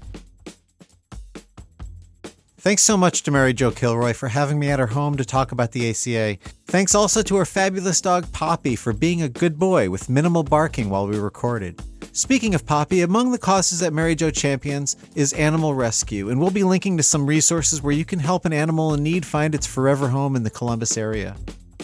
Thanks 2.61 2.83
so 2.83 2.99
much 2.99 3.23
to 3.23 3.31
Mary 3.31 3.55
Jo 3.55 3.70
Kilroy 3.70 4.12
for 4.12 4.29
having 4.29 4.59
me 4.59 4.68
at 4.68 4.79
her 4.79 4.88
home 4.88 5.16
to 5.16 5.25
talk 5.25 5.51
about 5.51 5.73
the 5.73 5.88
ACA. 5.88 6.37
Thanks 6.66 6.94
also 6.94 7.23
to 7.23 7.37
her 7.37 7.46
fabulous 7.46 8.03
dog 8.03 8.31
Poppy 8.33 8.77
for 8.77 8.92
being 8.92 9.23
a 9.23 9.31
good 9.31 9.59
boy 9.59 9.88
with 9.88 10.11
minimal 10.11 10.42
barking 10.42 10.90
while 10.90 11.07
we 11.07 11.18
recorded. 11.18 11.81
Speaking 12.12 12.55
of 12.55 12.66
Poppy, 12.66 13.01
among 13.01 13.33
the 13.33 13.38
causes 13.38 13.81
that 13.81 13.94
Mary 13.94 14.14
Jo 14.14 14.31
champions 14.31 14.96
is 15.14 15.33
animal 15.33 15.75
rescue, 15.75 16.29
and 16.29 16.38
we'll 16.38 16.51
be 16.51 16.62
linking 16.62 16.99
to 16.99 17.03
some 17.03 17.25
resources 17.25 17.81
where 17.81 17.94
you 17.94 18.05
can 18.05 18.18
help 18.18 18.44
an 18.44 18.53
animal 18.53 18.92
in 18.92 19.03
need 19.03 19.25
find 19.25 19.55
its 19.55 19.66
forever 19.66 20.09
home 20.09 20.37
in 20.37 20.42
the 20.42 20.51
Columbus 20.51 20.99
area. 20.99 21.37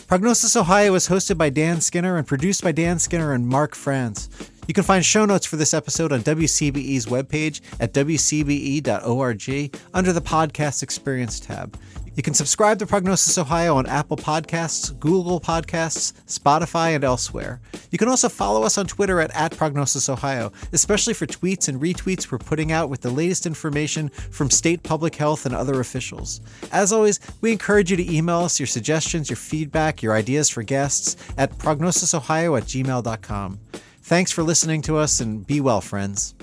Prognosis 0.06 0.56
Ohio 0.56 0.94
is 0.94 1.08
hosted 1.08 1.38
by 1.38 1.48
Dan 1.48 1.80
Skinner 1.80 2.18
and 2.18 2.26
produced 2.26 2.62
by 2.62 2.72
Dan 2.72 2.98
Skinner 2.98 3.32
and 3.32 3.48
Mark 3.48 3.74
Franz. 3.74 4.28
You 4.66 4.74
can 4.74 4.82
find 4.82 5.04
show 5.04 5.24
notes 5.24 5.46
for 5.46 5.56
this 5.56 5.72
episode 5.72 6.12
on 6.12 6.22
WCBE's 6.22 7.06
webpage 7.06 7.60
at 7.78 7.92
wcbe.org 7.92 9.76
under 9.94 10.12
the 10.12 10.20
Podcast 10.20 10.82
Experience 10.82 11.38
tab. 11.38 11.78
You 12.16 12.22
can 12.22 12.34
subscribe 12.34 12.78
to 12.78 12.86
Prognosis 12.86 13.36
Ohio 13.36 13.76
on 13.76 13.86
Apple 13.86 14.16
Podcasts, 14.16 14.98
Google 14.98 15.38
Podcasts, 15.38 16.14
Spotify, 16.26 16.94
and 16.94 17.04
elsewhere. 17.04 17.60
You 17.90 17.98
can 17.98 18.08
also 18.08 18.30
follow 18.30 18.62
us 18.62 18.78
on 18.78 18.86
Twitter 18.86 19.20
at, 19.20 19.30
at 19.36 19.54
Prognosis 19.54 20.08
Ohio, 20.08 20.50
especially 20.72 21.12
for 21.12 21.26
tweets 21.26 21.68
and 21.68 21.78
retweets 21.78 22.32
we're 22.32 22.38
putting 22.38 22.72
out 22.72 22.88
with 22.88 23.02
the 23.02 23.10
latest 23.10 23.44
information 23.44 24.08
from 24.08 24.50
state 24.50 24.82
public 24.82 25.14
health 25.14 25.44
and 25.44 25.54
other 25.54 25.78
officials. 25.78 26.40
As 26.72 26.90
always, 26.90 27.20
we 27.42 27.52
encourage 27.52 27.90
you 27.90 27.98
to 27.98 28.14
email 28.14 28.38
us 28.38 28.58
your 28.58 28.66
suggestions, 28.66 29.28
your 29.28 29.36
feedback, 29.36 30.02
your 30.02 30.14
ideas 30.14 30.48
for 30.48 30.62
guests 30.62 31.16
at 31.36 31.56
prognosisohio 31.58 32.56
at 32.56 32.64
gmail.com. 32.64 33.60
Thanks 34.06 34.30
for 34.30 34.44
listening 34.44 34.82
to 34.82 34.98
us 34.98 35.18
and 35.18 35.44
be 35.44 35.60
well, 35.60 35.80
friends. 35.80 36.36